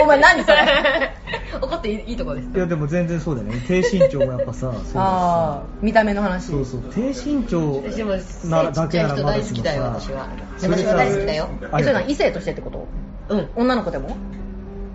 [0.00, 1.12] お前何それ？
[1.60, 3.62] 怒っていいいいとこですいやでも全然そうだよね。
[3.66, 4.92] 低身長もやっぱさそうだし。
[4.94, 6.46] ああ見た目の話。
[6.46, 6.80] そうそう。
[6.92, 8.12] 低身長私も
[8.50, 9.82] なら背ちっちゃい人大好きだよ。
[9.84, 11.48] だけ私はそれさ私は大好きだよ。
[11.62, 12.86] えそれな異性としてってこと？
[13.34, 13.48] うん。
[13.56, 14.16] 女の子でも？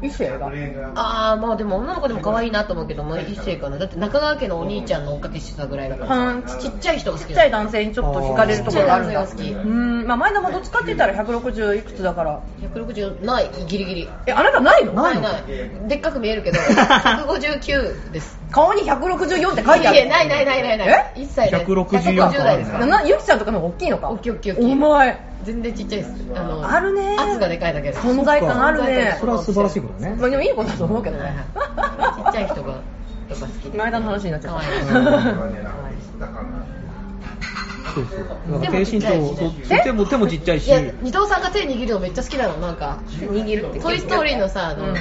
[0.02, 0.52] 異性が
[0.96, 6.16] ああまあでも女の子でも可愛いなと思うけど、まあ、異性かなだって中川家のお兄ちゃんの追っかけしてたぐらいだから。
[6.16, 9.28] はんさちっちゃい人が好ちっちゃい男性にちょっと惹かれるところがあるんだ。
[9.28, 10.08] 好きうーん。
[10.08, 12.42] まあ前田もどっちかって言ったら160いくつだから。
[12.62, 14.10] 160ないギリギリ。
[14.26, 14.94] えあなたないの？
[14.94, 15.44] ないのない
[15.88, 18.40] でっかく見えるけど159です。
[18.52, 19.98] 顔に164って書いてある。
[19.98, 21.14] いやないないないないない。
[21.16, 21.66] 一切ない。
[21.66, 22.72] 164 150代です。
[22.72, 24.10] からななゆきちゃんとかの方が大きいのか？
[24.10, 24.72] 大きい大きい大きい。
[24.74, 26.14] お前全然ちっちゃいです。
[26.36, 27.16] あのあるね。
[27.18, 28.00] 圧がでかいだけです。
[28.06, 29.18] 存在感あるね。
[29.20, 30.16] それは素晴らしいことだね。
[30.20, 31.38] まあでもいいことだと思うけどはいね。
[31.56, 32.82] はいちっちゃい人が
[33.30, 33.78] とか好きで。
[33.78, 34.70] 前田の話になっちゃっ可愛い。
[37.94, 39.10] そうそう低身長
[39.84, 40.60] 手も手もちっちゃい。
[40.60, 40.70] しい。
[40.70, 44.96] や二藤さんが手握るのめっちゃ好きなのなんか握るってトイ・ストーリーのさあの、うん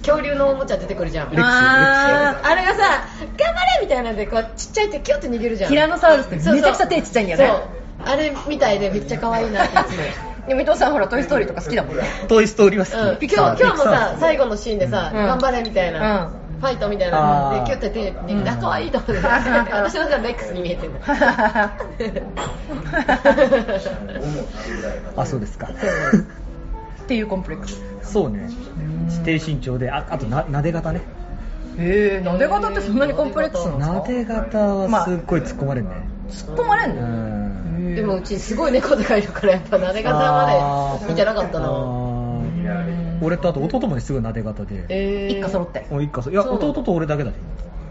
[0.00, 2.78] 恐竜のおもちゃ出てくるじゃんああれがさ
[3.36, 4.04] 頑張れみたい。
[4.04, 4.90] なんでこうちっちゃい。
[4.90, 7.24] 手キュッて握るじゃんティラノサウルスってめちゃくちゃ手ちっちゃい。
[7.24, 7.64] んだよね
[8.04, 10.02] あれみたいでめっちゃ可愛いなっていつも。
[10.48, 12.02] でも伊藤さんほら「トイ・ストーリー」とか好きだもんね。
[12.26, 15.26] トイ・ストーリーはうん、好き、今日今日もさ最後のシーンでさ、うん。
[15.26, 16.60] 頑張れみたいな、うん。
[16.60, 19.14] ファイトみたいなでキュッて手握っ可愛いと思って。
[19.72, 20.92] 私の中でレックスに見えてる
[25.16, 25.68] あそうですか。
[27.02, 27.80] っていうコンプレックス。
[28.02, 28.48] そうね。
[29.24, 31.00] 低身長でああとななで型ね。
[31.78, 33.94] へえなで型ってそんなにコンプレックスなんですか？
[33.94, 35.92] なで型はすっごい突っ込まれるね、
[36.30, 37.47] 突っ込まれんうのん
[37.94, 41.68] でもうちすごい猫でかいるからやっぱ撫で方まで見てなかったな。
[43.20, 45.38] 俺とあと弟もねすごいなで型で、えー。
[45.38, 45.86] 一家揃って。
[45.90, 47.36] お一家そいや弟と俺だけだね。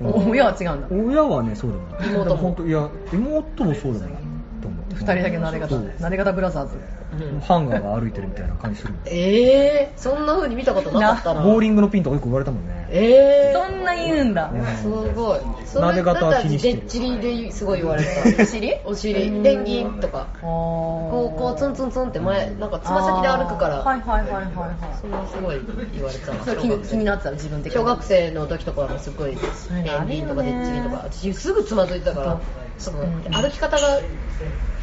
[0.01, 0.87] お親は違うんだ。
[0.91, 4.13] 親はねそうでもない妹も本当いや妹もそうでもない
[4.61, 4.85] と思う。
[4.93, 6.75] 二人だけなで型そうなで型ブラザーズ。
[6.75, 6.96] うん
[7.41, 11.41] ハンガーが歩いてるみたいな感じするえー、そんな風に見たことなかったな。
[11.41, 12.87] ボーリングのピンとかよく言われたもんね。
[12.89, 14.51] えー、そんな言うんだ。
[14.81, 15.39] すごい。
[15.65, 18.73] それだったら気にしてるでっちりですごい言われたお尻？
[18.85, 19.43] お尻。
[19.43, 20.27] 電銀とか。
[20.41, 23.83] ここうこうツンツンツンって前なんかつま先で歩くから。
[23.83, 24.97] はいはいはいはいはい。
[25.01, 25.59] それはすごい
[25.93, 26.43] 言われたな。
[26.43, 27.79] それ気に気になってたら自分的に。
[27.79, 30.07] 小学生の時とかもすごいいうのあるよね。
[30.07, 30.95] 電銀とかでっちりとか。
[31.03, 32.39] 私すぐつまずいてたから
[32.77, 33.99] そのうん歩き方が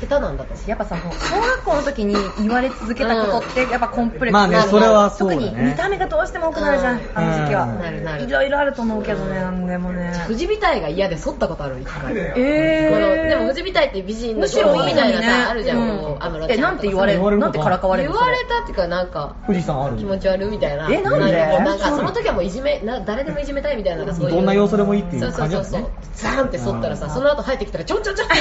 [0.01, 0.55] 下手なんだと。
[0.69, 7.03] やっぱさ小学校の時に言われ続けたことってやっぱコンプレックスまあねそれはそうだ特ねに見た目がどうしても多くなるじゃんうん。
[7.15, 7.65] あの時期は。
[7.65, 7.79] うん。
[7.81, 10.13] なるなるいろいろあると思うけどねなんでもね。
[10.27, 12.13] 富士美体が嫌で剃ったことある一回。
[12.17, 13.29] えー。
[13.29, 16.51] でも富士美体って美人のむしろいみたいなさあるじゃん、うん。
[16.51, 18.17] えなんて言われ言われるなんてからかわれるの？
[18.17, 20.91] 言われたっていうかなんか富士山ある気持ち悪いみたいな。
[20.91, 21.33] えなんで？
[21.33, 24.35] なんかその時はもういじめな誰でもいじめたいみたいなそういう。
[24.35, 25.91] どんな要素でもいいっていうそうそうそうそう。
[26.15, 28.27] ザーンって剃ったらさその後入ってきたらちょんちょんちょん。
[28.27, 28.35] っ て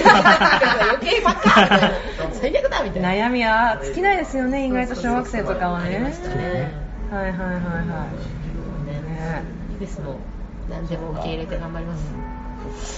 [0.90, 1.42] 余計ばっか
[2.34, 3.10] 最悪だみたいな。
[3.10, 5.88] 悩みは尽きないですよね意外と小学生とかはね。
[7.12, 8.88] はいはいはいはい。
[8.88, 9.44] ね。
[9.72, 10.16] いいですもん。
[10.70, 12.14] 何でも受け入れて頑張ります。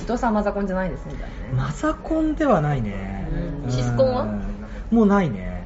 [0.03, 1.15] 伊藤さんマザコンじゃないですね。
[1.55, 3.27] マザコンではないね。
[3.65, 3.71] うん。
[3.71, 4.21] シスコンは？
[4.23, 4.97] うん。
[4.97, 5.65] もうないね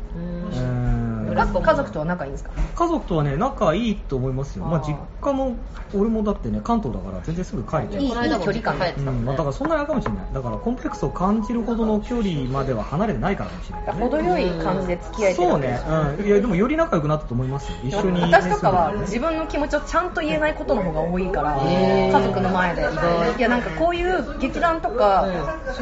[1.30, 2.52] うんうん裏家家族とは仲いいんですか？
[2.76, 4.66] 家族とはね仲いいと思いますよ。
[4.66, 5.56] まあ実家も
[5.94, 8.40] 俺もだってね関東だから全然すぐ帰れちゃう。
[8.40, 10.34] 距離感帰ってたもうんんまあ、ねだからそんなにあれかもしれない。
[10.34, 15.80] だからコンプレックスを感じるほどの距離までは離れてないからかもしれない、ね、程よい感じで付き合えてるそうね。
[16.20, 17.78] うん、いやでもより仲良くなったと思いますよ。
[17.84, 22.82] 一緒に、ね、私とかは自分の気持ちをちゃんと言えないことの方が多いから家族の前で。
[23.38, 25.28] いやなんかこういう劇団とか、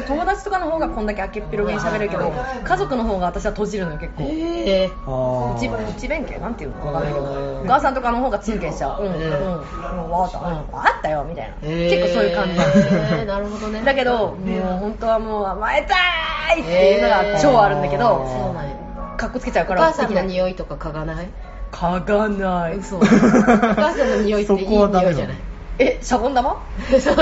[0.06, 2.32] 友達とかの方がこんだけ明けっぴろげに喋れるけど
[2.64, 4.24] 家族の方が私は閉じるのよ結構。
[4.24, 4.90] ええ
[5.38, 7.26] あー内内弁慶なんていうのかわかんないけど
[7.60, 9.02] お母さんとかの方が通見しちゃう。
[9.04, 9.12] うん。
[9.12, 9.22] うん。
[9.22, 11.54] うん分かったうん分かったよみたいな。
[11.68, 12.54] 結構そういう感じ。
[12.58, 13.24] なんですよえー。
[13.26, 13.82] なるほどね。
[13.84, 18.76] だけどもう本当はもう甘えたいっていうのが超あるんだけそうどなんや。
[19.16, 21.28] かっこつけちゃうおから母さんのい匂いとか嗅がない？
[21.72, 22.76] 嗅がない。
[22.76, 22.96] 嘘。
[22.96, 25.36] お 母さんの匂いっていい匂いじゃない？
[25.80, 26.56] えシャボン玉？
[27.00, 27.14] そう。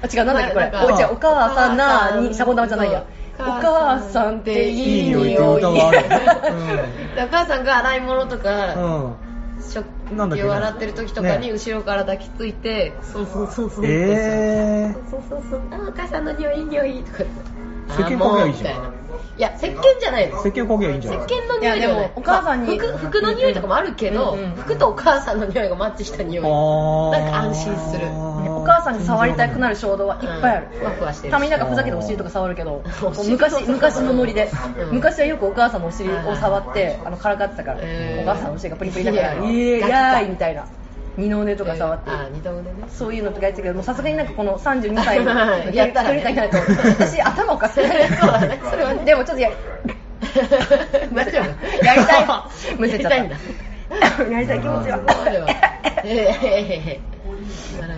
[0.00, 0.72] あ違うなんだっけこれ。
[1.10, 3.00] お母さんなにシャボン玉じゃないや。
[3.00, 5.98] お母さんっていい匂いいい匂いって歌がある
[7.16, 9.14] でお母さんが洗い物とか、うん。
[9.60, 9.84] 食
[10.34, 17.02] 器を洗ってる時とかにね後ろから抱きついて、そうそうそうそうえそうそうそうあお母さんの匂いいい匂い。
[17.02, 17.24] とか
[17.88, 18.74] 石鹸かけりゃいいじゃん。
[18.76, 18.90] いな。
[19.38, 20.36] いや石鹸じゃないの。
[20.38, 21.26] ー、石鹸かけりゃいいんじゃ石ない？
[21.28, 26.44] 鹸の匂いでもお母さんにまあ服服の匂いとかもあるけど、うんうん服とお母さんの匂いがマッチした匂い。
[26.44, 26.52] なん
[27.30, 28.06] か安心する。
[28.06, 30.78] ねお母さんに触りたくなる衝動はいっぱいある、うん。
[30.80, 32.82] ふわふわしてるたまになんかふざけてお尻とか触るけど
[33.26, 34.50] 昔昔のノリで、
[34.90, 34.94] うん。
[34.96, 40.66] 昔はよくお母さんのお尻を触ってあのからかってたから、お母さんのお尻がプリプリだから「いやイエーイガキかやーい」みたいな
[41.18, 42.76] 二の腕とか触って、あ二度腕ね。
[42.88, 45.34] そういうのとかやってたけどさすがになんかこの32歳 の
[45.72, 48.60] やったらねになると私頭おかしくなるそうだね。
[48.70, 49.04] それはね。
[49.04, 49.50] でもちょっとや
[51.12, 51.84] 大丈夫。
[51.84, 52.26] やりたい。
[52.78, 53.16] むせちゃった。
[53.16, 53.36] やりたいんだ
[54.30, 55.00] やりたい気持ちは
[56.04, 57.00] え
[57.76, 57.96] えなるほど。
[57.96, 57.97] ねうんうん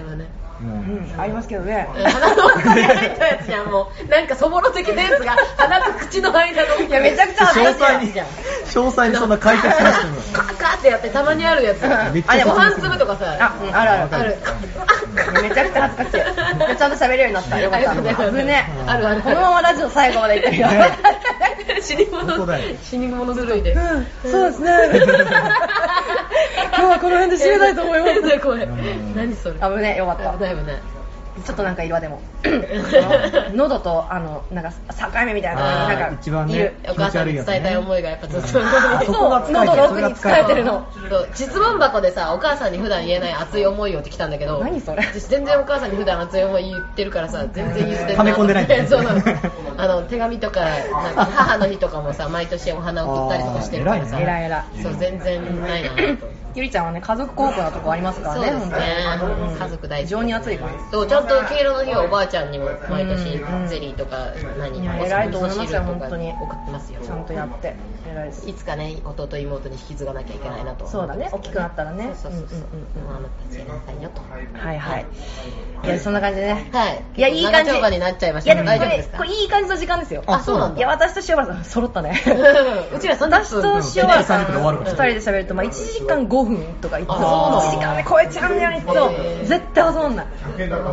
[1.18, 1.88] ありますけどね。
[1.94, 11.82] 鼻の奥に入ったやつじゃんもうなんかそぼろ的なやつが鼻と口の間の いやめちゃくちゃ恥ずかしい詳細にじゃん詳細にそんな解説しなくてもカッカーってやってたまにあるやつ。
[12.12, 13.36] めっちゃあでもご飯粒とかさ。
[13.40, 13.90] あ、うんある。
[13.90, 14.08] ある。
[14.12, 15.42] ある。
[15.42, 16.24] めちゃくちゃ恥ずか
[16.70, 16.76] しい。
[16.76, 17.60] ちゃんと喋れるようになった。
[17.60, 19.22] よかった危ねあるある。
[19.22, 20.68] このままラジオ最後までいったけど
[21.82, 23.72] 死に物本当だよ死に物狂いで。
[23.72, 24.06] うん。
[24.30, 24.70] そうですね。
[26.76, 28.14] 今日はこの辺で締めたいと思います。
[28.14, 29.14] すごいん。
[29.16, 29.54] 何それ。
[29.54, 30.30] 危ねよかった。
[30.32, 30.76] 危ない危ない
[31.44, 32.20] ちょっとなんかいるわでも。
[33.54, 36.74] 喉とあのなんか境目みたいなところにあーなんか一番ねいる。
[36.88, 38.60] お母さんに伝えたい思いがやっぱずっと。
[38.60, 40.84] あそ喉奥に疲れてるの。
[41.34, 45.02] 質問箱でさお母さんに普段言えない熱い思いをって来たんだけど何それ？
[45.02, 48.86] 私全然お母さんに普段熱い思い言ってるからさ全然言って溜め込んでないんだね。
[48.90, 49.22] そうなの。
[49.78, 54.16] あの手紙とかなんか母の日とかもさ毎年お花送ったりとかしてるからさ。
[54.16, 54.82] あー偉い偉い。
[54.82, 58.76] そう全然ないなとゆりちゃんはね家族孝行なとこありますからねそうですね。
[59.58, 60.06] 家族大好き。
[60.06, 60.72] 非常に熱いから。
[60.90, 67.00] そうちゃんと敬老の日はおばあちゃんにも毎年うんゼリーとか何いやお偉いと思いますよ本当に送ってますよ。
[67.02, 67.74] ちゃんとやって。
[68.10, 68.48] 偉いです。
[68.48, 71.28] いつかね弟妹に引き継がなきゃいけないなとそうだね。
[71.32, 72.10] 大きくなったらね。
[72.14, 72.58] そうそうそうそう。
[72.58, 73.16] うんうんうんうん。
[73.16, 74.22] あなたたちやりたいよと。
[74.58, 75.06] はいはい。
[75.84, 75.88] い。
[75.88, 76.68] やそんな感じでね。
[76.72, 77.04] はい。
[77.16, 77.70] いやいい感じ。
[77.70, 79.18] になっちゃいまいしたけどやでもこれ大丈夫ですか？
[79.18, 80.22] これいい感じの時間ですよ。
[80.26, 80.78] あそうなんだ。
[80.78, 82.20] いや私と塩原さん揃ったね。
[82.94, 89.46] うちら30 私と分塩原さん30分で終わるから2人で喋るとまあ1時間5分とか言ってあそう1なんだ時間で超えちゃうんだよねとへー。
[89.46, 90.26] 絶対収まんない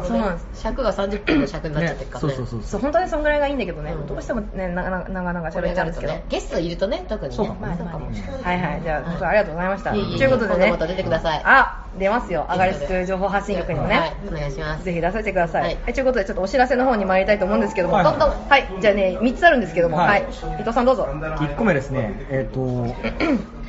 [0.08, 2.34] そうなんです尺が30分の尺になっちゃってるからね。
[2.36, 2.82] そうそうそうそう。
[2.82, 4.08] 本当にそんぐらいがいいんだけどね、うん。
[4.08, 7.36] どうしてもねなかなかなかなかこれ喋っちゃうんですけど、ねゲストいるとね特にね。
[7.36, 7.54] そうか。
[7.54, 8.82] もまあまあそうかもねはいはい。
[8.82, 9.92] じゃあありがとうございました。
[9.92, 10.72] ということでね。
[10.72, 11.42] また出てください。
[11.44, 12.46] あ出ますよ。
[12.50, 14.14] アガリスク情報発信局にもね、はい。
[14.28, 14.86] お願いします。
[14.86, 15.62] ぜひ出させてください。
[15.62, 15.92] ははい。
[15.92, 16.04] い、とい。
[16.04, 20.22] うことで、ちょっとお知らせの方に参りたいと思うんですけども、はいどんどん、はい、じゃあね、3つあるんですけども、は、はい。
[20.22, 21.08] い伊藤さんどうぞ。
[21.12, 22.60] 1個目ですね、えっ、と、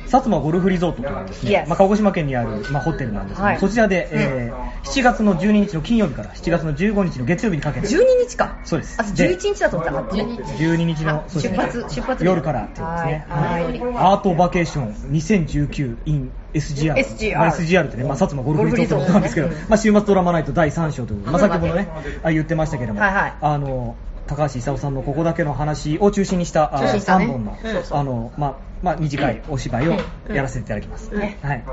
[0.09, 3.59] 薩摩ゴルフリゾートというですね、まあ、鹿児島県にある、まあ、ホテルなんですけど、はい。
[3.59, 8.59] そちらで、えー7月の12日の金曜日から7月の15日の月曜日にかけて、12日か。
[8.63, 8.99] そうです。
[8.99, 9.93] あ、11日だと思った。
[9.93, 12.25] ら、12日12日の、出発出発日。
[12.25, 13.81] 夜からっていうですね、はいはい。
[13.97, 16.95] アートバケーション2019 in SGR。
[16.95, 21.89] SGR まあ SGR ってね、まあ、薩摩ゴルフリゾートなんですけど、まあ、週末ドラマナイト第3章ということで、まあ、先ほどね、
[22.23, 23.33] あ言ってましたけども、はいはい。
[23.41, 23.95] あの、
[24.29, 27.25] 高橋勲さんのここだけの話を中心にした、あ中心にしたね。
[27.25, 29.93] 3本の、まあ、まあ、短いお芝居を
[30.29, 31.09] やらせていただきます。
[31.15, 31.65] ねはい。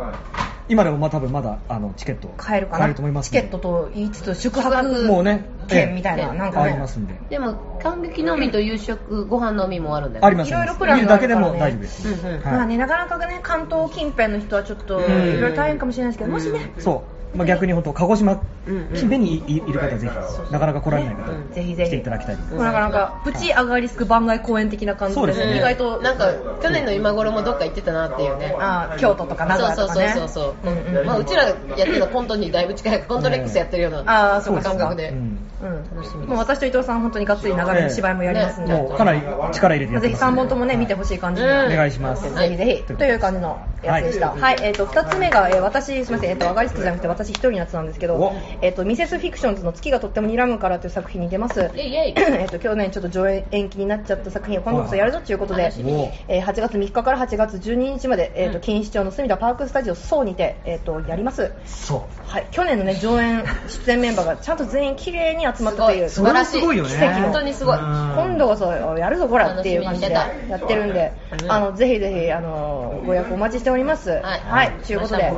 [0.68, 2.78] 今でもまあ多分まだあのチケット買えるかな？
[2.78, 6.70] 買えると思いますチケットと言いつつ、宿泊もうね券みたいな、ええなんかね。
[6.70, 7.14] ありま、すんで。
[7.28, 12.08] でも感激のみと夕食ご飯のみもあるんだよありますいろいろプラン見るだけでがあるからねも大丈夫です。
[12.08, 12.40] うんうん。
[12.40, 12.52] はい。
[12.54, 15.02] まあね、なかなかね、関東近辺の人はちょっと、ん。
[15.02, 15.06] い
[15.40, 17.15] ろいろ大変かもしれないですけど、もしね、そう。
[17.36, 21.90] まあ、逆に本当鹿児島近辺にいいる方はぜひなかなか来られない方、うんぜひぜひ。
[21.90, 25.56] 来ていただきたいです、なかなかプチアガリスク番外公演的な感じでそうですね。
[25.56, 26.32] 意外となんか
[26.62, 28.54] 去年の今頃もどっか行ってたなっていうね。
[28.58, 30.08] あー京都とか名古屋とかね。
[30.14, 30.94] そうそうそうそう、う。
[30.94, 35.16] んうんまあ、うちらやってるのコントにだいぶ近いコントレックスやってるようなあーそうか感覚で、うん。
[35.16, 35.36] うん
[35.96, 39.22] 楽しみもう私と伊藤さん本当にがっつり長めの芝居もやりますんで、かなり
[39.52, 41.72] 力入れてぜひます3本ともね見てほしい感じにうん。
[41.72, 44.32] お願いします、ぜひぜひという感じのやつでした。
[44.32, 51.70] はい、えっ、と2つ目が、えー私すみません、えっ、とアガリスクじゃなくて私一人のやつなんですけどお、えっ、とミセスフィクションズの月がとっても睨むからという作品に出ます。
[51.74, 52.12] え
[52.46, 55.72] っと去年ちょっと上演延期になっちゃった作品を今度こそやるぞということで
[56.28, 58.60] えー8月3日から8月12日まで、えっ、とうん。
[58.60, 61.52] 錦糸町の隅田パークスタジオソーにてえっ、とやります。
[62.26, 66.08] はい、去年のね上演出演メンバーがちゃんと全員綺麗に集まったという。
[66.08, 66.60] 素晴らしい
[67.22, 67.78] 本当にすごい。
[67.78, 67.82] うん。
[67.82, 71.12] 今度こそやるぞこらっていう感じでやってるんで、
[71.42, 71.46] う。
[71.46, 74.10] んあのぜひぜひあのご予約お待ちしております。
[74.22, 74.72] はい。
[74.84, 75.32] ということで、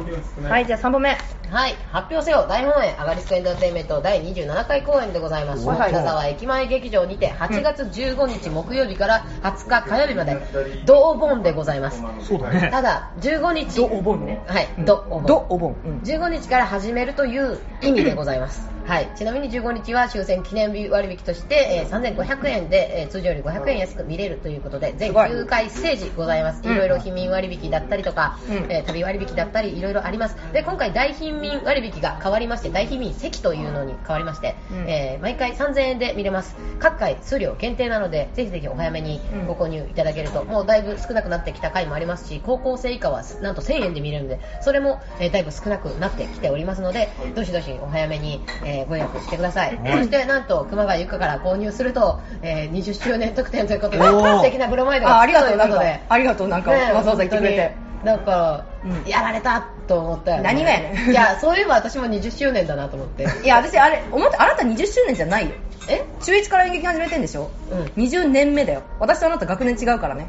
[0.48, 0.66] はい。
[0.66, 1.16] じゃあ3本目。
[1.50, 2.46] はい、発表せよ。
[2.46, 5.66] 大本営アガリスクエンターテインメント第27回公演でございます。
[5.66, 5.92] はいはい。
[5.92, 10.36] 金沢駅前劇場にて8月15日木曜日から20日火曜日まで
[10.84, 12.02] 同お盆でございます。
[12.20, 12.68] そうだね。
[12.70, 14.44] ただ15日どお盆ね。
[14.46, 14.68] はい。
[14.84, 15.26] どお盆。
[15.26, 15.76] どお盆。
[15.84, 15.98] うん。
[16.00, 18.77] 15日から始めるという意味でございます。
[18.88, 19.10] はい。
[19.14, 26.62] ちなみに15日は終戦記念日割引として、えー3500円で、えー通常より500円安く見れるということで、全すごい9回ステージございます。
[26.64, 30.36] うんいろいろ避民割引だったりとか、うんえー旅割引だったり、いろいろあります。
[30.54, 36.56] で、今回大貧民割引が変わりまして、大貧民席というのに変わりまして、うんえー毎回3000円で見れます。
[36.78, 49.76] 各回数量限定なので、ぜひぜひお早めにうんご購入いただけると、もうだいぶ少なくなってきた回もありますし、高校生以下はなんと1000円で見れるので、それも、えーだいぶ少なくなってきておりますので、どしどしお早めに、えーご予約してください。
[49.76, 56.00] はいそして、なんと、熊谷ゆかから購入すると、えー20周年特典ということで、素敵なブロマイドあがありがとうなんかということで。
[56.08, 57.72] ありがとうなんかねわざわざ言ってくれて。
[58.04, 60.42] なんか、うんやられたと思ったよ、ね。
[60.44, 63.24] 何がやねんいや、そういえば私も20周年だなと思って。
[63.42, 65.56] いや私あれ思ってあなた20周年じゃないよ。
[65.88, 66.04] え？
[66.22, 67.50] 中1から演劇始めてんでしょ？
[67.72, 68.04] うん。
[68.04, 68.82] 20年目だよ。
[69.00, 70.28] 私とあなた学年違うからね。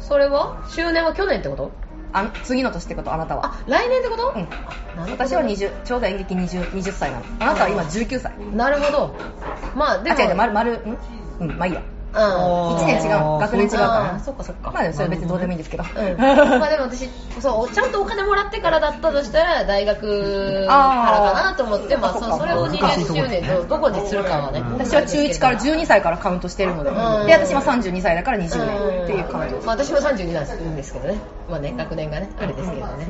[0.00, 0.64] それは？
[0.68, 1.70] 周年は去年ってこと？
[2.12, 3.12] あ次の年ってこと？
[3.12, 3.46] あなたは。
[3.46, 4.32] あ、来年ってこと？
[4.36, 4.48] うん。
[5.10, 7.24] 私は20ちょうど演劇 20, 20歳なの。
[7.40, 8.32] あなたは今19歳。
[8.54, 9.14] なるほど。
[9.74, 10.18] まあ、でも。
[10.18, 10.98] あ違う違う丸丸ん？
[11.40, 11.82] うんまあいいや。
[12.14, 12.76] うん。
[12.76, 13.38] 1年違う。
[13.40, 14.20] 学年違うから。
[14.20, 14.70] そっかそっか。
[14.70, 15.84] まあそれ別にどうでもいいんですけど。
[15.84, 16.16] うん、
[16.60, 17.08] まあでも私
[17.40, 24.62] そうちゃんとお金もらってからだったとしたら大学からかなと思ってまあそそうそれを20周年どどこにするかはね。
[24.78, 27.26] 私は中1から12歳からカウントしてるので、うん。
[27.26, 29.56] で私は32歳だから20年っていうカウント。
[29.66, 31.18] まあ、私も32なんですけどね。
[31.48, 33.08] まあね学年がねあれですけどね、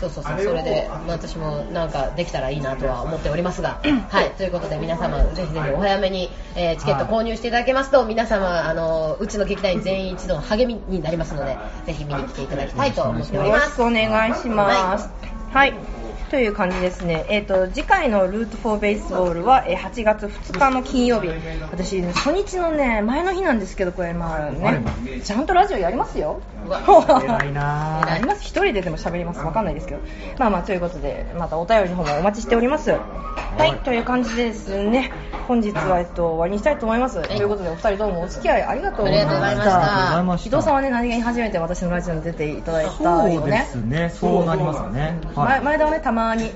[0.00, 0.38] そうそうそう。
[0.40, 3.80] それで、まあ、私もなんかできたらいいなとは思っておりますが。
[4.08, 4.30] はい。
[4.30, 15.10] ということで皆様ぜひぜひお早めに、えーチケット購入していただけますと皆様あのうちの劇団員全員一同の励みになりますのでぜひ見に来ていただきたいと思っておりますよろしくお願いします。
[15.52, 16.05] はい。
[16.30, 17.24] という感じですね。
[17.28, 21.28] えっ、と、次回のルートフォーベースボールは、えー8月2日の金曜日。
[21.70, 24.82] 私、初日のね、前の日なんですけど、これ、まあね、
[25.22, 26.40] ちゃんとラジオやりますよ。
[26.68, 28.42] 偉いな やります。
[28.42, 29.40] 一人ででも喋ります。
[29.40, 30.00] わかんないですけど。
[30.38, 32.90] まあまあ、ということで、またお便りの方もお待ちしております。
[32.90, 35.12] はい、という感じですね。
[35.46, 37.22] 本日は、えっと、終わりにしたいと思います。
[37.22, 40.48] ということで、お二人どうもお付き合いありがとうございました。
[40.48, 43.68] 伊藤さんはね、何気に初めて私のラジオに出ていただいたそうでよね。
[43.70, 46.50] すねそうなりますよねはい前前田はね、たまに。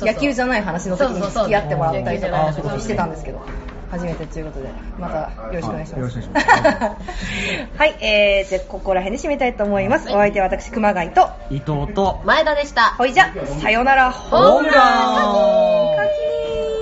[0.00, 3.40] 野球じゃない話の時に付き合ってもらったりとかしてたんですけど、
[3.90, 5.16] 初めてということで、また
[5.52, 6.16] よろしくお願いします。
[7.76, 10.08] はいえー、じゃあここら辺で締めたいと思います。
[10.08, 12.94] お相手は私、熊谷と、伊藤と前田でした。
[12.96, 16.73] ほいじゃ、さよなら、ホームランカキーン